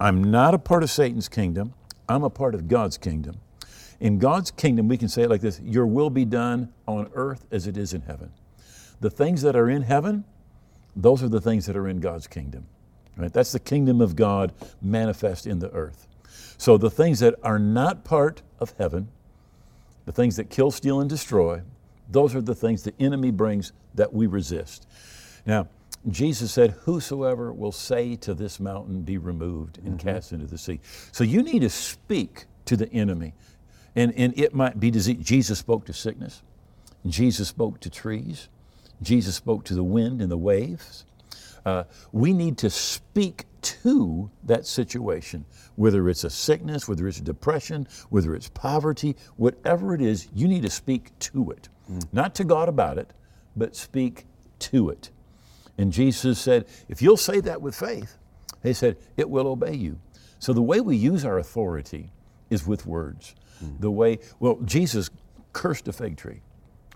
I'm 0.00 0.24
not 0.24 0.54
a 0.54 0.58
part 0.58 0.82
of 0.82 0.90
Satan's 0.90 1.28
kingdom, 1.28 1.74
I'm 2.08 2.24
a 2.24 2.30
part 2.30 2.54
of 2.54 2.68
God's 2.68 2.98
kingdom. 2.98 3.40
In 4.00 4.18
God's 4.18 4.50
kingdom, 4.50 4.88
we 4.88 4.96
can 4.96 5.08
say 5.08 5.22
it 5.22 5.30
like 5.30 5.40
this 5.40 5.60
Your 5.60 5.86
will 5.86 6.10
be 6.10 6.24
done 6.24 6.72
on 6.88 7.08
earth 7.14 7.46
as 7.52 7.66
it 7.66 7.76
is 7.76 7.94
in 7.94 8.02
heaven. 8.02 8.30
The 9.02 9.10
things 9.10 9.42
that 9.42 9.56
are 9.56 9.68
in 9.68 9.82
heaven, 9.82 10.24
those 10.94 11.24
are 11.24 11.28
the 11.28 11.40
things 11.40 11.66
that 11.66 11.76
are 11.76 11.88
in 11.88 11.98
God's 11.98 12.28
kingdom. 12.28 12.66
Right? 13.16 13.32
That's 13.32 13.50
the 13.50 13.58
kingdom 13.58 14.00
of 14.00 14.14
God 14.14 14.52
manifest 14.80 15.44
in 15.44 15.58
the 15.58 15.70
earth. 15.72 16.06
So 16.56 16.78
the 16.78 16.88
things 16.88 17.18
that 17.18 17.34
are 17.42 17.58
not 17.58 18.04
part 18.04 18.42
of 18.60 18.72
heaven, 18.78 19.08
the 20.06 20.12
things 20.12 20.36
that 20.36 20.50
kill, 20.50 20.70
steal, 20.70 21.00
and 21.00 21.10
destroy, 21.10 21.62
those 22.08 22.36
are 22.36 22.40
the 22.40 22.54
things 22.54 22.84
the 22.84 22.94
enemy 23.00 23.32
brings 23.32 23.72
that 23.96 24.14
we 24.14 24.28
resist. 24.28 24.86
Now, 25.44 25.66
Jesus 26.08 26.52
said, 26.52 26.70
Whosoever 26.84 27.52
will 27.52 27.72
say 27.72 28.14
to 28.16 28.34
this 28.34 28.60
mountain, 28.60 29.02
Be 29.02 29.18
removed 29.18 29.78
and 29.78 29.98
mm-hmm. 29.98 30.08
cast 30.08 30.32
into 30.32 30.46
the 30.46 30.58
sea. 30.58 30.78
So 31.10 31.24
you 31.24 31.42
need 31.42 31.62
to 31.62 31.70
speak 31.70 32.44
to 32.66 32.76
the 32.76 32.90
enemy. 32.92 33.34
And, 33.96 34.14
and 34.16 34.38
it 34.38 34.54
might 34.54 34.78
be 34.78 34.92
disease. 34.92 35.18
Jesus 35.24 35.58
spoke 35.58 35.86
to 35.86 35.92
sickness, 35.92 36.42
Jesus 37.04 37.48
spoke 37.48 37.80
to 37.80 37.90
trees, 37.90 38.48
Jesus 39.02 39.34
spoke 39.34 39.64
to 39.64 39.74
the 39.74 39.84
wind 39.84 40.22
and 40.22 40.30
the 40.30 40.38
waves. 40.38 41.04
Uh, 41.64 41.84
we 42.10 42.32
need 42.32 42.58
to 42.58 42.70
speak 42.70 43.44
to 43.62 44.30
that 44.42 44.66
situation, 44.66 45.44
whether 45.76 46.08
it's 46.08 46.24
a 46.24 46.30
sickness, 46.30 46.88
whether 46.88 47.06
it's 47.06 47.20
depression, 47.20 47.86
whether 48.10 48.34
it's 48.34 48.48
poverty, 48.48 49.16
whatever 49.36 49.94
it 49.94 50.00
is, 50.00 50.28
you 50.34 50.48
need 50.48 50.62
to 50.62 50.70
speak 50.70 51.16
to 51.20 51.50
it. 51.52 51.68
Not 52.12 52.34
to 52.36 52.44
God 52.44 52.68
about 52.68 52.98
it, 52.98 53.12
but 53.54 53.76
speak 53.76 54.26
to 54.60 54.90
it. 54.90 55.10
And 55.78 55.92
Jesus 55.92 56.38
said, 56.38 56.66
if 56.88 57.00
you'll 57.00 57.16
say 57.16 57.40
that 57.40 57.62
with 57.62 57.74
faith, 57.74 58.18
he 58.62 58.72
said, 58.72 58.96
it 59.16 59.28
will 59.30 59.46
obey 59.46 59.74
you. 59.74 59.98
So 60.38 60.52
the 60.52 60.62
way 60.62 60.80
we 60.80 60.96
use 60.96 61.24
our 61.24 61.38
authority 61.38 62.10
is 62.50 62.66
with 62.66 62.86
words. 62.86 63.34
The 63.80 63.90
way, 63.90 64.18
well, 64.40 64.58
Jesus 64.64 65.08
cursed 65.52 65.86
a 65.86 65.92
fig 65.92 66.16
tree, 66.16 66.40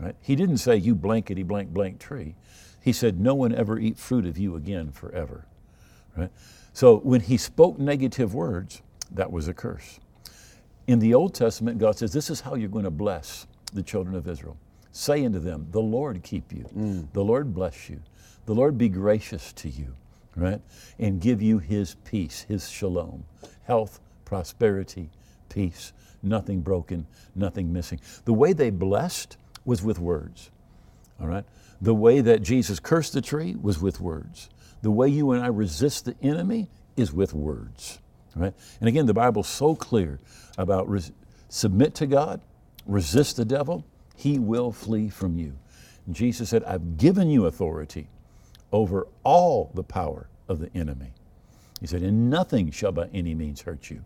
right? 0.01 0.15
He 0.21 0.37
didn't 0.37 0.59
say, 0.59 0.77
you 0.77 0.95
blankety 0.95 1.43
blank 1.43 1.71
blank 1.71 1.99
tree. 1.99 2.35
He 2.81 2.93
said, 2.93 3.21
no 3.21 3.35
one 3.35 3.55
ever 3.55 3.79
eat 3.79 3.99
fruit 3.99 4.27
of 4.27 4.39
you 4.39 4.55
again 4.57 4.93
forever, 4.93 5.47
right? 6.17 6.31
So 6.73 6.99
when 6.99 7.23
he 7.23 7.37
spoke 7.37 7.79
negative 7.79 8.35
words, 8.35 8.83
that 9.11 9.33
was 9.33 9.49
a 9.49 9.55
curse. 9.55 9.99
In 10.87 10.99
the 10.99 11.15
Old 11.15 11.35
Testament, 11.35 11.79
God 11.79 11.99
says, 11.99 12.13
this 12.13 12.31
is 12.31 12.41
how 12.41 12.55
you're 12.55 12.69
going 12.69 12.85
to 12.85 12.91
bless 12.91 13.47
the 13.73 13.83
children 13.83 14.15
of 14.15 14.29
Israel. 14.29 14.57
Say 14.93 15.25
unto 15.25 15.39
them, 15.39 15.67
the 15.73 15.81
Lord 15.81 16.23
keep 16.23 16.53
you, 16.53 16.65
mm. 16.77 17.13
the 17.13 17.25
Lord 17.25 17.53
bless 17.53 17.91
you, 17.91 18.01
the 18.47 18.55
Lord 18.55 18.79
be 18.79 18.89
gracious 18.89 19.53
to 19.55 19.69
you, 19.69 19.95
right? 20.37 20.61
And 20.99 21.21
give 21.21 21.43
you 21.43 21.59
his 21.59 21.97
peace, 22.05 22.43
his 22.49 22.71
shalom, 22.71 23.25
health, 23.65 24.01
prosperity, 24.25 25.11
peace, 25.49 25.93
nothing 26.23 26.61
broken, 26.61 27.07
nothing 27.35 27.73
missing. 27.73 28.01
The 28.25 28.33
way 28.33 28.53
they 28.53 28.71
blessed 28.71 29.37
was 29.67 29.83
with 29.83 29.99
words, 29.99 30.51
all 31.21 31.27
right? 31.27 31.45
The 31.83 31.95
way 31.95 32.23
that 32.23 32.41
Jesus 32.41 32.81
cursed 32.81 33.13
the 33.13 33.21
tree 33.21 33.55
was 33.61 33.81
with 33.83 34.01
words. 34.01 34.49
The 34.81 34.91
way 34.91 35.09
you 35.09 35.33
and 35.33 35.45
I 35.45 35.49
resist 35.49 36.07
the 36.07 36.17
enemy 36.23 36.69
is 36.97 37.13
with 37.13 37.35
words, 37.35 37.99
right? 38.35 38.55
And 38.81 38.89
again, 38.89 39.05
the 39.05 39.13
Bible's 39.13 39.49
so 39.49 39.75
clear 39.75 40.21
about 40.57 40.89
res- 40.89 41.13
submit 41.51 41.95
to 41.97 42.07
God, 42.07 42.41
resist 42.87 43.37
the 43.37 43.45
devil, 43.45 43.85
he 44.15 44.39
will 44.39 44.73
flee 44.73 45.11
from 45.11 45.39
you. 45.39 45.59
And 46.07 46.15
Jesus 46.15 46.49
said, 46.49 46.65
I've 46.65 46.97
given 46.97 47.29
you 47.29 47.47
authority 47.47 48.09
over 48.73 49.07
all 49.25 49.71
the 49.75 49.83
power 49.83 50.29
of 50.49 50.61
the 50.61 50.71
enemy. 50.75 51.13
He 51.81 51.87
said, 51.87 52.03
and 52.03 52.31
nothing 52.31 52.71
shall 52.71 52.93
by 52.93 53.09
any 53.13 53.35
means 53.35 53.61
hurt 53.61 53.91
you. 53.91 54.03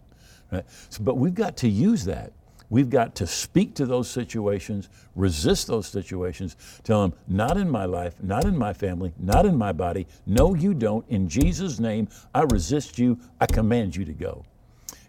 Right? 0.50 0.64
So, 0.88 1.02
but 1.04 1.16
we've 1.16 1.34
got 1.34 1.56
to 1.58 1.68
use 1.68 2.04
that. 2.06 2.32
We've 2.70 2.88
got 2.88 3.16
to 3.16 3.26
speak 3.26 3.74
to 3.74 3.86
those 3.86 4.08
situations, 4.08 4.88
resist 5.16 5.66
those 5.66 5.88
situations, 5.88 6.56
tell 6.84 7.02
them, 7.02 7.14
not 7.26 7.56
in 7.56 7.68
my 7.68 7.84
life, 7.84 8.14
not 8.22 8.44
in 8.44 8.56
my 8.56 8.72
family, 8.72 9.12
not 9.18 9.44
in 9.44 9.56
my 9.58 9.72
body. 9.72 10.06
No, 10.24 10.54
you 10.54 10.72
don't. 10.72 11.04
In 11.08 11.28
Jesus' 11.28 11.80
name, 11.80 12.08
I 12.32 12.42
resist 12.42 12.98
you. 12.98 13.18
I 13.40 13.46
command 13.46 13.96
you 13.96 14.04
to 14.04 14.12
go. 14.12 14.44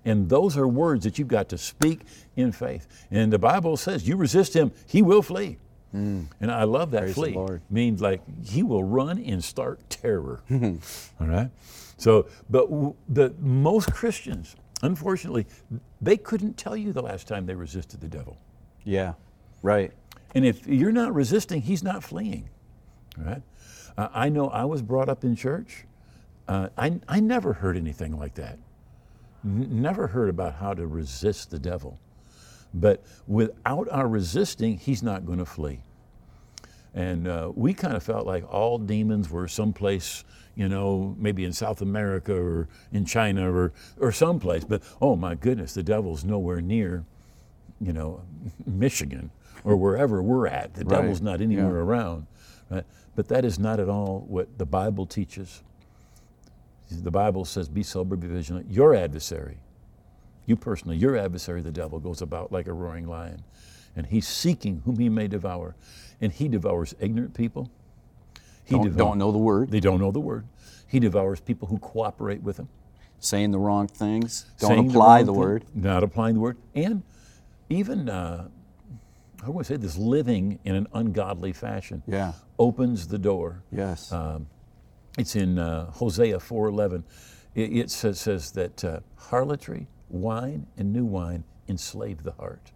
And 0.04 0.28
those 0.28 0.58
are 0.58 0.68
words 0.68 1.04
that 1.04 1.20
you've 1.20 1.28
got 1.28 1.50
to 1.50 1.58
speak 1.60 2.02
in 2.36 2.52
faith. 2.52 2.88
And 3.12 3.32
the 3.32 3.38
Bible 3.38 3.78
says, 3.78 4.08
you 4.08 4.16
resist 4.18 4.56
him, 4.56 4.72
he 4.88 5.04
will 5.04 5.22
flee. 5.22 5.58
Hmm. 5.92 6.24
And 6.40 6.52
I 6.52 6.64
love 6.64 6.92
that 6.92 7.04
Praise 7.04 7.16
flee. 7.16 7.38
Means 7.70 8.02
like 8.02 8.22
he 8.44 8.64
will 8.64 8.84
run 8.84 9.20
and 9.20 9.44
start 9.44 9.88
terror. 9.90 10.42
All 10.52 11.28
right? 11.28 11.50
So, 11.98 12.28
but 12.50 12.70
w- 12.70 12.96
the 13.08 13.34
most 13.40 13.94
Christians, 13.94 14.56
unfortunately, 14.82 15.46
they 16.02 16.18
couldn't 16.18 16.58
tell 16.58 16.76
you 16.76 16.94
the 16.94 17.02
last 17.02 17.28
time 17.28 17.46
they 17.46 17.56
resisted 17.56 18.02
the 18.02 18.08
devil. 18.08 18.38
Yeah, 18.84 19.14
right. 19.62 19.92
And 20.34 20.46
if 20.46 20.66
you're 20.68 20.92
not 20.92 21.14
resisting, 21.14 21.62
he's 21.62 21.84
not 21.84 22.04
fleeing. 22.04 22.50
right? 23.18 23.42
Uh, 23.98 24.08
I 24.14 24.30
know 24.30 24.48
I 24.50 24.64
was 24.66 24.82
brought 24.82 25.10
up 25.10 25.24
in 25.24 25.36
church. 25.36 25.86
Uh, 26.48 26.70
I, 26.78 27.00
I 27.08 27.20
never 27.20 27.54
heard 27.54 27.78
anything 27.78 28.18
like 28.18 28.36
that. 28.36 28.58
N- 29.44 29.82
never 29.82 30.08
heard 30.08 30.30
about 30.30 30.56
how 30.56 30.74
to 30.74 30.88
resist 30.88 31.52
the 31.52 31.60
devil. 31.60 32.00
But 32.74 33.04
without 33.28 33.90
our 33.92 34.08
resisting, 34.08 34.78
he's 34.78 35.04
not 35.04 35.26
going 35.26 35.40
to 35.40 35.46
flee. 35.46 35.82
And 36.94 37.28
uh, 37.28 37.52
we 37.56 37.74
kind 37.74 37.96
of 37.96 38.04
felt 38.04 38.26
like 38.28 38.52
all 38.52 38.78
demons 38.78 39.30
were 39.30 39.48
someplace, 39.48 40.24
you 40.56 40.68
know, 40.68 41.16
maybe 41.18 41.46
in 41.46 41.54
South 41.54 41.82
America 41.82 42.36
or 42.36 42.68
in 42.92 43.06
China 43.06 43.52
or, 43.52 43.72
or 44.00 44.12
someplace. 44.12 44.66
But 44.66 44.84
oh 45.02 45.16
my 45.16 45.36
goodness, 45.36 45.74
the 45.74 45.84
devil's 45.84 46.26
nowhere 46.26 46.60
near, 46.62 47.06
you 47.80 47.94
know, 47.94 48.24
Michigan 48.66 49.32
or 49.64 49.78
wherever 49.78 50.22
we're 50.22 50.48
at. 50.48 50.74
The 50.74 50.84
Right. 50.84 51.00
devil's 51.02 51.22
not 51.22 51.40
anywhere 51.42 51.80
around. 51.80 52.28
Right? 52.70 52.84
But 53.16 53.28
that 53.30 53.46
is 53.46 53.58
not 53.58 53.80
at 53.80 53.88
all 53.90 54.26
what 54.28 54.58
the 54.58 54.66
Bible 54.66 55.06
teaches. 55.06 55.64
The 56.90 57.12
Bible 57.12 57.46
says, 57.46 57.70
be 57.70 57.84
sober, 57.84 58.18
be 58.18 58.28
vigilant. 58.28 58.70
Your 58.70 58.94
adversary, 58.94 59.60
you 60.46 60.58
personally, 60.58 60.98
your 60.98 61.16
adversary, 61.16 61.62
the 61.62 61.72
devil, 61.72 62.00
goes 62.00 62.22
about 62.22 62.52
like 62.52 62.68
a 62.68 62.74
roaring 62.74 63.08
lion, 63.08 63.44
and 63.96 64.08
he's 64.08 64.28
seeking 64.28 64.82
whom 64.86 64.98
he 65.00 65.10
may 65.10 65.28
devour. 65.28 65.76
And 66.22 66.32
he 66.32 66.48
devours 66.48 66.94
ignorant 67.00 67.34
people. 67.34 67.72
He 68.64 68.76
Don't, 68.76 68.96
don't 68.96 69.18
know 69.18 69.32
the 69.32 69.38
word, 69.40 69.72
They 69.72 69.80
don't 69.80 70.00
know 70.00 70.12
the 70.12 70.20
word. 70.20 70.46
He 70.88 71.00
devours 71.00 71.40
people 71.40 71.68
who 71.68 71.78
cooperate 71.80 72.42
with 72.44 72.58
him. 72.58 72.70
saying 73.20 73.52
the 73.52 73.60
wrong 73.60 73.88
things, 73.88 74.46
don't 74.60 74.70
saying 74.70 74.90
apply 74.90 75.24
the, 75.24 75.32
thing, 75.32 75.40
word. 75.40 75.66
Not 75.76 76.04
applying 76.04 76.36
the 76.36 76.42
word. 76.42 76.58
And 76.76 77.04
even, 77.70 78.10
uh, 78.10 78.48
I 79.44 79.50
want 79.50 79.66
to 79.68 79.74
say 79.74 79.78
this, 79.78 79.98
living 79.98 80.60
in 80.64 80.76
an 80.76 80.88
ungodly 80.94 81.54
fashion 81.54 82.04
Yeah. 82.08 82.34
opens 82.60 83.08
the 83.08 83.18
door 83.20 83.64
Yes. 83.72 84.12
Um, 84.12 84.48
it's 85.18 85.36
in 85.36 85.60
uh, 85.60 85.92
Hosea 85.92 86.38
4:11. 86.40 87.04
it, 87.56 87.62
it 87.78 87.92
says, 87.92 88.20
says 88.20 88.52
that 88.54 88.84
uh, 88.86 89.00
harlotry, 89.18 89.88
wine, 90.10 90.68
and 90.78 90.94
new 90.94 91.06
wine 91.06 91.44
enslave 91.68 92.24
the 92.24 92.32
heart. 92.34 92.72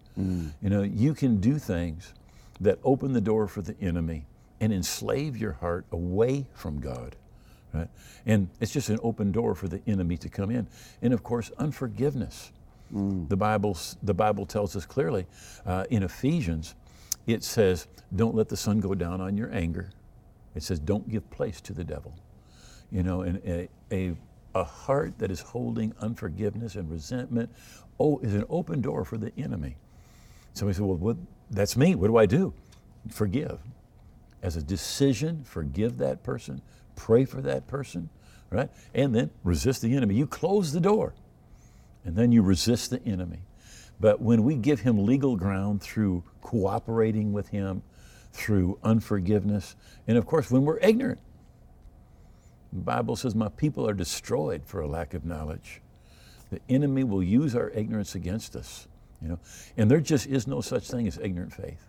You 0.62 0.70
know, 0.70 0.82
you 0.84 1.14
can 1.14 1.38
do 1.38 1.58
things 1.58 2.14
that 2.62 2.80
open 2.84 3.14
the 3.14 3.22
door 3.22 3.48
for 3.48 3.62
the 3.62 3.76
enemy 3.82 4.26
and 4.62 4.74
enslave 4.74 5.38
your 5.38 5.54
heart 5.54 5.86
away 5.92 6.48
from 6.54 6.80
God. 6.80 7.16
Right? 7.74 7.90
And 8.26 8.50
it's 8.62 8.72
just 8.72 8.90
an 8.90 9.00
open 9.04 9.32
door 9.32 9.56
for 9.56 9.68
the 9.68 9.82
enemy 9.86 10.18
to 10.18 10.30
come 10.30 10.50
in. 10.50 10.68
And 11.02 11.14
of 11.14 11.24
course, 11.24 11.52
unforgiveness. 11.58 12.52
The, 12.92 13.36
Bible, 13.36 13.78
the 14.04 14.14
Bible 14.14 14.46
tells 14.46 14.76
us 14.76 14.86
clearly 14.86 15.26
uh, 15.66 15.86
in 15.90 16.04
Ephesians, 16.04 16.76
it 17.28 17.44
says, 17.44 17.88
Don't 18.16 18.36
let 18.36 18.48
the 18.48 18.56
sun 18.56 18.80
go 18.80 18.94
down 18.94 19.20
on 19.20 19.36
your 19.36 19.52
anger. 19.52 19.90
It 20.54 20.64
says, 20.64 20.80
Don't 20.80 21.10
give 21.10 21.30
place 21.32 21.60
to 21.62 21.74
the 21.74 21.84
devil. 21.84 22.14
You 22.92 23.04
know, 23.04 23.22
and 23.22 23.42
a, 23.46 23.68
a, 23.92 24.16
a 24.54 24.64
heart 24.64 25.18
that 25.18 25.32
is 25.32 25.42
holding 25.42 25.94
unforgiveness 26.00 26.76
and 26.76 26.90
resentment 26.90 27.50
oh, 28.00 28.20
is 28.20 28.36
an 28.36 28.46
open 28.50 28.82
door 28.82 29.04
for 29.04 29.18
the 29.18 29.32
enemy. 29.38 29.76
Somebody 30.56 30.78
said, 30.78 30.86
Well, 30.86 30.98
what, 30.98 31.18
that's 31.52 31.78
me. 31.78 31.94
What 31.94 32.08
do 32.08 32.18
I 32.18 32.26
do? 32.26 32.54
Forgive. 33.12 33.60
As 34.42 34.56
a 34.56 34.64
decision, 34.64 35.44
forgive 35.44 35.98
that 36.00 36.24
person, 36.24 36.62
pray 36.96 37.26
for 37.26 37.42
that 37.42 37.68
person, 37.68 38.10
right? 38.50 38.70
And 38.94 39.14
then 39.14 39.30
resist 39.44 39.82
the 39.82 39.96
enemy. 39.96 40.16
You 40.16 40.26
close 40.26 40.72
the 40.72 40.80
door 40.80 41.14
and 42.06 42.16
then 42.16 42.32
you 42.32 42.42
resist 42.42 42.90
the 42.90 43.04
enemy. 43.04 43.40
But 44.00 44.22
when 44.22 44.44
we 44.44 44.56
give 44.56 44.82
him 44.82 45.06
legal 45.06 45.36
ground 45.36 45.82
through 45.82 46.24
cooperating 46.42 47.34
with 47.34 47.50
him, 47.50 47.82
through 48.32 48.78
unforgiveness, 48.84 49.76
and 50.08 50.18
of 50.18 50.26
course, 50.26 50.52
when 50.52 50.64
we're 50.64 50.80
ignorant, 50.80 51.20
the 52.72 52.82
Bible 52.82 53.16
says, 53.16 53.36
My 53.36 53.50
people 53.50 53.88
are 53.88 53.94
destroyed 53.94 54.64
for 54.66 54.82
a 54.82 54.88
lack 54.88 55.14
of 55.14 55.26
knowledge. 55.26 55.82
The 56.50 56.62
enemy 56.70 57.04
will 57.04 57.24
use 57.24 57.56
our 57.56 57.70
ignorance 57.72 58.16
against 58.16 58.56
us. 58.56 58.88
You 59.26 59.32
know, 59.32 59.40
and 59.76 59.90
there 59.90 60.00
just 60.00 60.28
is 60.28 60.46
no 60.46 60.62
such 60.62 60.88
thing 60.88 61.08
as 61.08 61.18
ignorant 61.18 61.52
faith. 61.52 61.84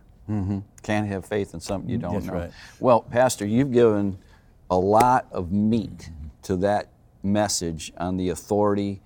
Can't 0.83 1.07
have 1.07 1.27
faith 1.27 1.53
in 1.53 1.61
something 1.61 1.91
you 1.91 1.99
don't 1.99 2.15
That's 2.15 2.27
know. 2.27 2.33
right. 2.33 2.51
Well, 2.81 3.03
Pastor, 3.03 3.45
you've 3.47 3.73
given 3.73 4.17
a 4.71 4.79
lot 4.79 5.27
of 5.31 5.53
meat 5.53 6.11
to 6.45 6.57
that 6.57 6.89
message 7.23 7.93
on 7.99 8.17
the 8.17 8.31
authority 8.31 9.03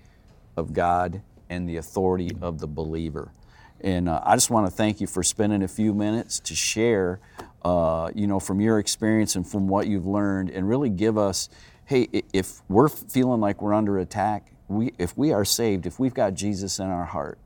of 0.56 0.72
God 0.72 1.22
and 1.48 1.68
the 1.68 1.76
authority 1.76 2.30
of 2.40 2.60
the 2.60 2.68
believer. 2.68 3.32
And 3.80 4.08
uh, 4.08 4.20
I 4.24 4.36
just 4.36 4.50
want 4.50 4.66
to 4.66 4.70
thank 4.70 5.00
you 5.00 5.08
for 5.08 5.22
spending 5.22 5.62
a 5.62 5.68
few 5.68 5.92
minutes 5.92 6.38
to 6.40 6.54
share, 6.54 7.18
uh, 7.64 8.10
you 8.14 8.28
know, 8.28 8.38
from 8.38 8.60
your 8.60 8.78
experience 8.78 9.34
and 9.34 9.46
from 9.46 9.66
what 9.66 9.88
you've 9.88 10.06
learned, 10.06 10.50
and 10.50 10.68
really 10.68 10.90
give 10.90 11.18
us, 11.18 11.48
hey, 11.86 12.08
if 12.32 12.62
we're 12.68 12.88
feeling 12.88 13.40
like 13.40 13.60
we're 13.60 13.74
under 13.74 13.98
attack, 13.98 14.52
we, 14.68 14.92
if 14.98 15.18
we 15.18 15.32
are 15.32 15.44
saved, 15.44 15.84
if 15.86 15.98
we've 15.98 16.14
got 16.14 16.34
Jesus 16.34 16.78
in 16.78 16.86
our 16.86 17.06
heart, 17.06 17.38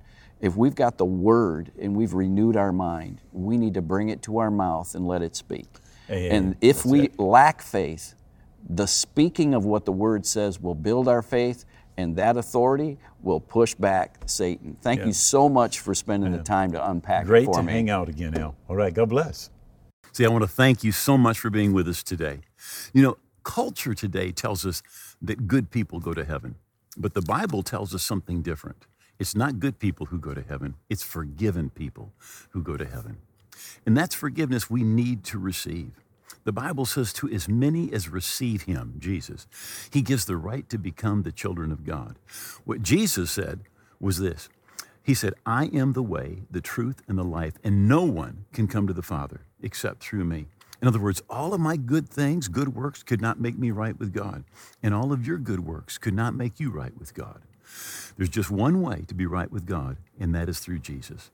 if 0.45 0.57
we've 0.57 0.75
got 0.75 0.99
the 0.99 1.07
Word 1.07 1.73
and 1.81 1.97
we've 1.97 2.13
renewed 2.13 2.55
our 2.57 2.71
mind, 2.73 3.23
we 3.33 3.57
need 3.57 3.73
to 3.75 3.83
bring 3.83 4.11
it 4.11 4.21
to 4.23 4.39
our 4.39 4.51
mouth 4.51 4.95
and 4.95 5.07
let 5.09 5.23
it 5.23 5.35
speak. 5.35 5.67
Amen. 6.11 6.33
And 6.33 6.57
if 6.61 6.85
we 6.85 7.09
lack 7.17 7.63
faith, 7.63 8.15
the 8.69 8.87
speaking 8.87 9.55
of 9.55 9.65
what 9.65 9.87
the 9.87 9.93
Word 9.93 10.27
says 10.27 10.61
will 10.61 10.75
build 10.75 11.09
our 11.09 11.23
faith, 11.23 11.65
and 11.97 12.17
that 12.17 12.37
authority 12.37 12.99
will 13.23 13.41
push 13.41 13.73
back 13.75 14.19
Satan. 14.27 14.77
Thank 14.83 15.01
Yeah. 15.01 15.07
you 15.07 15.13
so 15.15 15.49
much 15.49 15.81
for 15.81 15.95
spending 15.95 16.33
the 16.33 16.43
time 16.43 16.73
to 16.73 16.91
unpack 16.91 17.25
Great 17.25 17.45
it 17.45 17.47
for 17.47 17.55
to 17.59 17.63
me. 17.63 17.73
hang 17.73 17.89
out 17.89 18.09
again, 18.11 18.37
Al. 18.37 18.55
All 18.69 18.77
right, 18.77 18.93
God 18.93 19.09
bless. 19.09 19.49
See, 20.13 20.27
I 20.27 20.29
want 20.29 20.43
to 20.43 20.49
thank 20.49 20.85
you 20.85 20.93
so 20.93 21.17
much 21.17 21.39
for 21.41 21.49
being 21.51 21.73
with 21.73 21.89
us 21.89 22.03
today. 22.03 22.41
You 22.93 23.03
know, 23.03 23.17
culture 23.45 23.95
today 23.95 24.31
tells 24.31 24.67
us 24.67 24.83
that 25.23 25.47
good 25.47 25.71
people 25.71 26.01
go 26.01 26.13
to 26.13 26.25
heaven, 26.25 26.57
but 26.99 27.15
the 27.15 27.23
Bible 27.23 27.63
tells 27.63 27.95
us 27.95 28.03
something 28.03 28.43
different. 28.43 28.87
It's 29.19 29.35
not 29.35 29.61
good 29.61 29.79
people 29.79 30.07
who 30.07 30.19
go 30.19 30.35
to 30.35 30.43
heaven, 30.43 30.75
it's 30.89 31.03
forgiven 31.03 31.71
people 31.71 32.13
who 32.51 32.63
go 32.63 32.77
to 32.77 32.85
heaven. 32.85 33.19
And 33.87 33.97
that's 33.97 34.15
forgiveness 34.15 34.69
we 34.69 34.83
need 34.83 35.25
to 35.25 35.39
receive. 35.39 35.93
The 36.45 36.53
Bible 36.53 36.85
says, 36.85 37.13
to 37.15 37.29
as 37.31 37.49
many 37.49 37.93
as 37.93 38.09
receive 38.09 38.63
him, 38.63 38.95
Jesus, 38.99 39.47
he 39.91 40.03
gives 40.03 40.27
the 40.27 40.37
right 40.37 40.69
to 40.69 40.79
become 40.79 41.23
the 41.23 41.33
children 41.33 41.73
of 41.73 41.87
God. 41.87 42.19
What 42.65 42.83
Jesus 42.83 43.31
said 43.31 43.61
was 44.01 44.19
this 44.19 44.49
He 45.03 45.15
said, 45.15 45.35
I 45.47 45.67
am 45.67 45.93
the 45.93 46.03
way, 46.03 46.43
the 46.51 46.61
truth, 46.61 47.03
and 47.09 47.17
the 47.17 47.25
life, 47.25 47.55
and 47.65 47.89
no 47.89 48.03
one 48.03 48.45
can 48.53 48.69
come 48.69 48.87
to 48.87 48.93
the 48.93 49.03
Father 49.03 49.43
except 49.63 50.03
through 50.03 50.25
me. 50.25 50.47
In 50.83 50.89
other 50.89 51.01
words, 51.01 51.23
all 51.31 51.55
of 51.55 51.61
my 51.61 51.79
good 51.79 52.11
things, 52.11 52.49
good 52.49 52.75
works, 52.75 53.03
could 53.03 53.23
not 53.23 53.41
make 53.41 53.57
me 53.59 53.71
right 53.71 53.99
with 53.99 54.13
God. 54.13 54.45
And 54.83 54.95
all 54.95 55.13
of 55.13 55.27
your 55.27 55.39
good 55.39 55.61
works 55.61 55.97
could 55.97 56.13
not 56.13 56.35
make 56.35 56.61
you 56.61 56.71
right 56.71 56.95
with 56.99 57.15
God. 57.15 57.41
There's 58.17 58.29
just 58.29 58.51
one 58.51 58.83
way 58.83 59.05
to 59.09 59.15
be 59.15 59.27
right 59.27 59.51
with 59.51 59.67
God, 59.67 59.97
and 60.19 60.35
that 60.35 60.49
is 60.49 60.61
through 60.61 60.81
Jesus. 60.81 61.31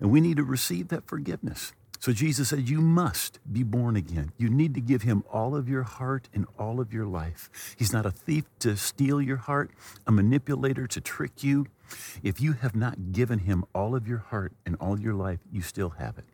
And 0.00 0.10
we 0.10 0.20
need 0.20 0.36
to 0.36 0.44
receive 0.44 0.88
that 0.88 1.06
forgiveness. 1.06 1.72
So 2.02 2.12
Jesus 2.12 2.48
said, 2.48 2.68
You 2.68 2.80
must 2.80 3.38
be 3.52 3.62
born 3.62 3.94
again. 3.94 4.32
You 4.36 4.50
need 4.50 4.74
to 4.74 4.80
give 4.80 5.02
him 5.02 5.22
all 5.32 5.54
of 5.54 5.68
your 5.68 5.84
heart 5.84 6.28
and 6.34 6.46
all 6.58 6.80
of 6.80 6.92
your 6.92 7.06
life. 7.06 7.48
He's 7.78 7.92
not 7.92 8.04
a 8.04 8.10
thief 8.10 8.44
to 8.58 8.76
steal 8.76 9.22
your 9.22 9.36
heart, 9.36 9.70
a 10.04 10.10
manipulator 10.10 10.88
to 10.88 11.00
trick 11.00 11.44
you. 11.44 11.66
If 12.20 12.40
you 12.40 12.54
have 12.54 12.74
not 12.74 13.12
given 13.12 13.40
him 13.40 13.64
all 13.72 13.94
of 13.94 14.08
your 14.08 14.18
heart 14.18 14.52
and 14.66 14.74
all 14.80 14.98
your 14.98 15.14
life, 15.14 15.38
you 15.52 15.62
still 15.62 15.90
have 15.90 16.18
it. 16.18 16.24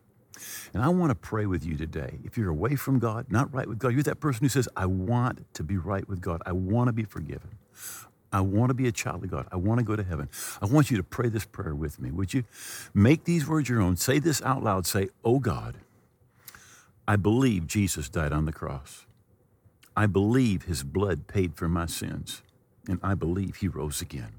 And 0.73 0.81
I 0.81 0.89
want 0.89 1.11
to 1.11 1.15
pray 1.15 1.45
with 1.45 1.63
you 1.63 1.77
today. 1.77 2.17
If 2.23 2.35
you're 2.35 2.49
away 2.49 2.75
from 2.75 2.97
God, 2.97 3.27
not 3.29 3.53
right 3.53 3.67
with 3.67 3.77
God, 3.77 3.89
you're 3.89 4.01
that 4.03 4.19
person 4.19 4.45
who 4.45 4.49
says, 4.49 4.67
I 4.75 4.87
want 4.87 5.53
to 5.53 5.63
be 5.63 5.77
right 5.77 6.07
with 6.07 6.19
God. 6.19 6.41
I 6.47 6.51
want 6.51 6.87
to 6.87 6.93
be 6.93 7.03
forgiven. 7.03 7.59
I 8.31 8.41
want 8.41 8.69
to 8.69 8.73
be 8.73 8.87
a 8.87 8.91
child 8.91 9.23
of 9.23 9.31
God. 9.31 9.47
I 9.51 9.55
want 9.55 9.79
to 9.79 9.85
go 9.85 9.95
to 9.95 10.03
heaven. 10.03 10.29
I 10.61 10.65
want 10.65 10.91
you 10.91 10.97
to 10.97 11.03
pray 11.03 11.29
this 11.29 11.45
prayer 11.45 11.73
with 11.73 11.99
me. 11.99 12.11
Would 12.11 12.33
you 12.33 12.43
make 12.93 13.23
these 13.23 13.47
words 13.47 13.69
your 13.69 13.81
own? 13.81 13.97
Say 13.97 14.19
this 14.19 14.41
out 14.43 14.63
loud. 14.63 14.85
Say, 14.85 15.09
Oh 15.25 15.39
God, 15.39 15.77
I 17.07 17.15
believe 17.15 17.65
Jesus 17.65 18.07
died 18.09 18.31
on 18.31 18.45
the 18.45 18.51
cross. 18.51 19.05
I 19.95 20.05
believe 20.05 20.63
his 20.63 20.83
blood 20.83 21.27
paid 21.27 21.55
for 21.55 21.67
my 21.67 21.87
sins. 21.87 22.43
And 22.87 22.99
I 23.03 23.15
believe 23.15 23.57
he 23.57 23.67
rose 23.67 24.01
again. 24.01 24.33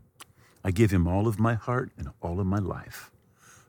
I 0.65 0.71
give 0.71 0.91
him 0.91 1.07
all 1.07 1.27
of 1.27 1.39
my 1.39 1.55
heart 1.55 1.91
and 1.97 2.11
all 2.21 2.41
of 2.41 2.47
my 2.47 2.59
life. 2.59 3.11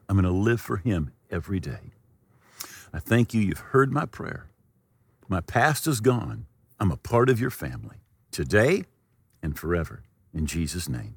I'm 0.08 0.16
going 0.16 0.26
to 0.26 0.32
live 0.32 0.62
for 0.62 0.78
him 0.78 1.12
every 1.30 1.60
day. 1.60 1.92
I 2.94 3.00
thank 3.00 3.34
you. 3.34 3.42
You've 3.42 3.60
heard 3.60 3.92
my 3.92 4.06
prayer. 4.06 4.48
My 5.28 5.42
past 5.42 5.88
is 5.88 6.02
gone. 6.02 6.46
I'm 6.80 6.92
a 6.92 6.98
part 6.98 7.30
of 7.30 7.40
your 7.40 7.50
family 7.50 7.98
today 8.32 8.86
and 9.42 9.58
forever. 9.58 10.04
In 10.34 10.46
Jesus' 10.46 10.88
name, 10.88 11.16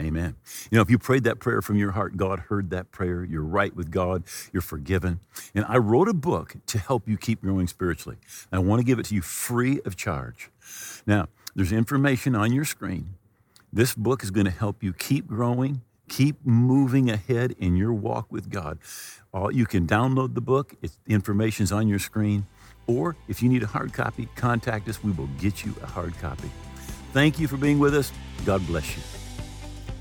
amen. 0.00 0.36
You 0.70 0.76
know, 0.76 0.82
if 0.82 0.90
you 0.90 0.98
prayed 0.98 1.24
that 1.24 1.38
prayer 1.38 1.60
from 1.60 1.76
your 1.76 1.92
heart, 1.92 2.16
God 2.16 2.40
heard 2.48 2.70
that 2.70 2.90
prayer. 2.90 3.24
You're 3.24 3.42
right 3.42 3.74
with 3.74 3.90
God. 3.90 4.24
You're 4.52 4.62
forgiven. 4.62 5.20
And 5.54 5.64
I 5.68 5.76
wrote 5.76 6.08
a 6.08 6.14
book 6.14 6.56
to 6.66 6.78
help 6.78 7.08
you 7.08 7.16
keep 7.16 7.42
growing 7.42 7.66
spiritually. 7.66 8.16
I 8.50 8.58
want 8.58 8.80
to 8.80 8.84
give 8.84 8.98
it 8.98 9.06
to 9.06 9.14
you 9.14 9.22
free 9.22 9.80
of 9.84 9.96
charge. 9.96 10.50
Now, 11.06 11.28
there's 11.54 11.72
information 11.72 12.34
on 12.34 12.52
your 12.52 12.64
screen. 12.64 13.14
This 13.72 13.94
book 13.94 14.22
is 14.22 14.30
going 14.30 14.46
to 14.46 14.50
help 14.50 14.82
you 14.82 14.92
keep 14.92 15.26
growing, 15.26 15.82
keep 16.08 16.36
moving 16.44 17.10
ahead 17.10 17.54
in 17.58 17.76
your 17.76 17.92
walk 17.92 18.30
with 18.30 18.48
God. 18.48 18.78
All, 19.34 19.52
you 19.52 19.66
can 19.66 19.86
download 19.86 20.34
the 20.34 20.40
book, 20.40 20.74
the 20.80 20.90
information's 21.08 21.72
on 21.72 21.88
your 21.88 21.98
screen. 21.98 22.46
Or 22.86 23.16
if 23.28 23.42
you 23.42 23.48
need 23.48 23.62
a 23.62 23.66
hard 23.66 23.92
copy, 23.92 24.28
contact 24.36 24.88
us. 24.88 25.02
We 25.02 25.12
will 25.12 25.28
get 25.38 25.64
you 25.64 25.74
a 25.82 25.86
hard 25.86 26.16
copy. 26.20 26.50
Thank 27.16 27.40
you 27.40 27.48
for 27.48 27.56
being 27.56 27.78
with 27.78 27.94
us. 27.94 28.12
God 28.44 28.66
bless 28.66 28.94
you. 28.94 29.02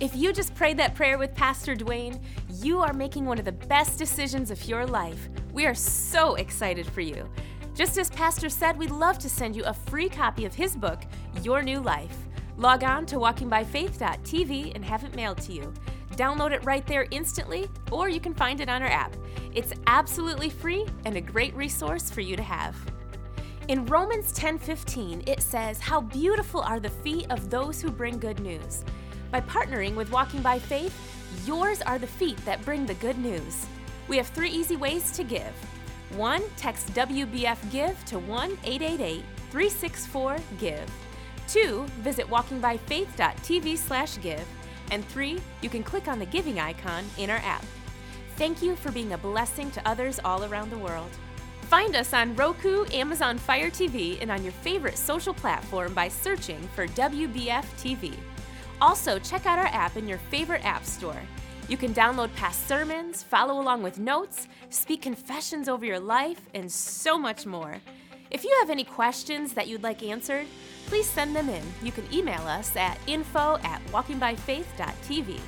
If 0.01 0.13
you 0.17 0.33
just 0.33 0.53
prayed 0.53 0.75
that 0.79 0.95
prayer 0.95 1.17
with 1.17 1.33
Pastor 1.33 1.73
Duane, 1.73 2.19
you 2.55 2.81
are 2.81 2.91
making 2.91 3.23
one 3.23 3.39
of 3.39 3.45
the 3.45 3.53
best 3.53 3.97
decisions 3.97 4.51
of 4.51 4.61
your 4.65 4.85
life. 4.85 5.29
We 5.53 5.65
are 5.65 5.73
so 5.73 6.35
excited 6.35 6.85
for 6.85 6.99
you. 6.99 7.29
Just 7.73 7.97
as 7.97 8.09
Pastor 8.09 8.49
said, 8.49 8.77
we'd 8.77 8.91
love 8.91 9.17
to 9.19 9.29
send 9.29 9.55
you 9.55 9.63
a 9.63 9.73
free 9.73 10.09
copy 10.09 10.43
of 10.43 10.53
his 10.53 10.75
book, 10.75 11.03
Your 11.41 11.63
New 11.63 11.79
Life. 11.79 12.17
Log 12.57 12.83
on 12.83 13.05
to 13.05 13.15
walkingbyfaith.tv 13.15 14.75
and 14.75 14.83
have 14.83 15.05
it 15.05 15.15
mailed 15.15 15.37
to 15.43 15.53
you. 15.53 15.73
Download 16.17 16.51
it 16.51 16.65
right 16.65 16.85
there 16.85 17.07
instantly, 17.11 17.69
or 17.93 18.09
you 18.09 18.19
can 18.19 18.33
find 18.33 18.59
it 18.59 18.67
on 18.67 18.81
our 18.81 18.91
app. 18.91 19.15
It's 19.53 19.71
absolutely 19.87 20.49
free 20.49 20.85
and 21.05 21.15
a 21.15 21.21
great 21.21 21.55
resource 21.55 22.09
for 22.09 22.19
you 22.19 22.35
to 22.35 22.43
have. 22.43 22.75
In 23.67 23.87
Romans 23.87 24.31
10:15, 24.31 25.23
it 25.25 25.41
says, 25.41 25.79
"How 25.79 25.99
beautiful 25.99 26.61
are 26.61 26.79
the 26.79 26.91
feet 26.91 27.25
of 27.31 27.49
those 27.49 27.81
who 27.81 27.89
bring 27.89 28.19
good 28.19 28.39
news." 28.39 28.85
By 29.31 29.41
partnering 29.41 29.95
with 29.95 30.11
Walking 30.11 30.43
by 30.43 30.59
Faith, 30.59 30.93
yours 31.47 31.81
are 31.81 31.97
the 31.97 32.05
feet 32.05 32.37
that 32.45 32.63
bring 32.63 32.85
the 32.85 32.93
good 32.93 33.17
news. 33.17 33.65
We 34.07 34.17
have 34.17 34.27
3 34.27 34.51
easy 34.51 34.75
ways 34.75 35.11
to 35.13 35.23
give. 35.23 35.51
1. 36.11 36.43
Text 36.57 36.93
WBF 36.93 37.57
Give 37.71 37.97
to 38.05 38.19
1-888-364-GIVE. 38.19 40.87
2. 41.47 41.87
Visit 42.01 42.29
walkingbyfaith.tv/give. 42.29 44.47
And 44.91 45.09
3. 45.09 45.41
You 45.63 45.71
can 45.71 45.81
click 45.81 46.07
on 46.07 46.19
the 46.19 46.27
giving 46.27 46.59
icon 46.59 47.09
in 47.17 47.31
our 47.31 47.39
app. 47.39 47.65
Thank 48.37 48.61
you 48.61 48.75
for 48.75 48.91
being 48.91 49.13
a 49.13 49.17
blessing 49.17 49.71
to 49.71 49.81
others 49.87 50.19
all 50.23 50.43
around 50.43 50.69
the 50.69 50.77
world. 50.77 51.09
Find 51.65 51.95
us 51.95 52.13
on 52.13 52.35
Roku, 52.35 52.85
Amazon 52.93 53.39
Fire 53.39 53.71
TV, 53.71 54.21
and 54.21 54.29
on 54.29 54.43
your 54.43 54.51
favorite 54.51 54.99
social 54.99 55.33
platform 55.33 55.95
by 55.95 56.07
searching 56.07 56.59
for 56.75 56.85
WBF 56.89 57.65
TV. 57.79 58.13
Also, 58.81 59.17
check 59.17 59.47
out 59.47 59.57
our 59.57 59.65
app 59.67 59.97
in 59.97 60.07
your 60.07 60.19
favorite 60.19 60.63
app 60.63 60.85
store. 60.85 61.19
You 61.67 61.75
can 61.75 61.91
download 61.91 62.33
past 62.35 62.67
sermons, 62.67 63.23
follow 63.23 63.59
along 63.59 63.81
with 63.81 63.97
notes, 63.97 64.47
speak 64.69 65.01
confessions 65.01 65.67
over 65.67 65.83
your 65.83 65.99
life, 65.99 66.39
and 66.53 66.71
so 66.71 67.17
much 67.17 67.47
more. 67.47 67.81
If 68.29 68.43
you 68.43 68.55
have 68.59 68.69
any 68.69 68.83
questions 68.83 69.53
that 69.53 69.67
you'd 69.67 69.81
like 69.81 70.03
answered, 70.03 70.45
please 70.85 71.09
send 71.09 71.35
them 71.35 71.49
in. 71.49 71.63
You 71.81 71.91
can 71.91 72.05
email 72.13 72.41
us 72.41 72.75
at 72.75 72.99
info 73.07 73.57
at 73.63 73.83
walkingbyfaith.tv. 73.87 75.39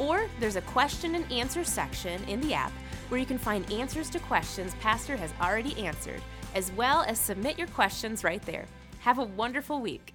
Or 0.00 0.26
there's 0.40 0.56
a 0.56 0.62
question 0.62 1.14
and 1.14 1.30
answer 1.30 1.62
section 1.62 2.24
in 2.24 2.40
the 2.40 2.54
app 2.54 2.72
where 3.10 3.20
you 3.20 3.26
can 3.26 3.38
find 3.38 3.70
answers 3.72 4.08
to 4.10 4.20
questions 4.20 4.74
Pastor 4.80 5.16
has 5.16 5.34
already 5.40 5.78
answered, 5.78 6.22
as 6.54 6.72
well 6.72 7.02
as 7.02 7.18
submit 7.18 7.58
your 7.58 7.68
questions 7.68 8.24
right 8.24 8.42
there. 8.42 8.66
Have 9.00 9.18
a 9.18 9.24
wonderful 9.24 9.80
week. 9.80 10.14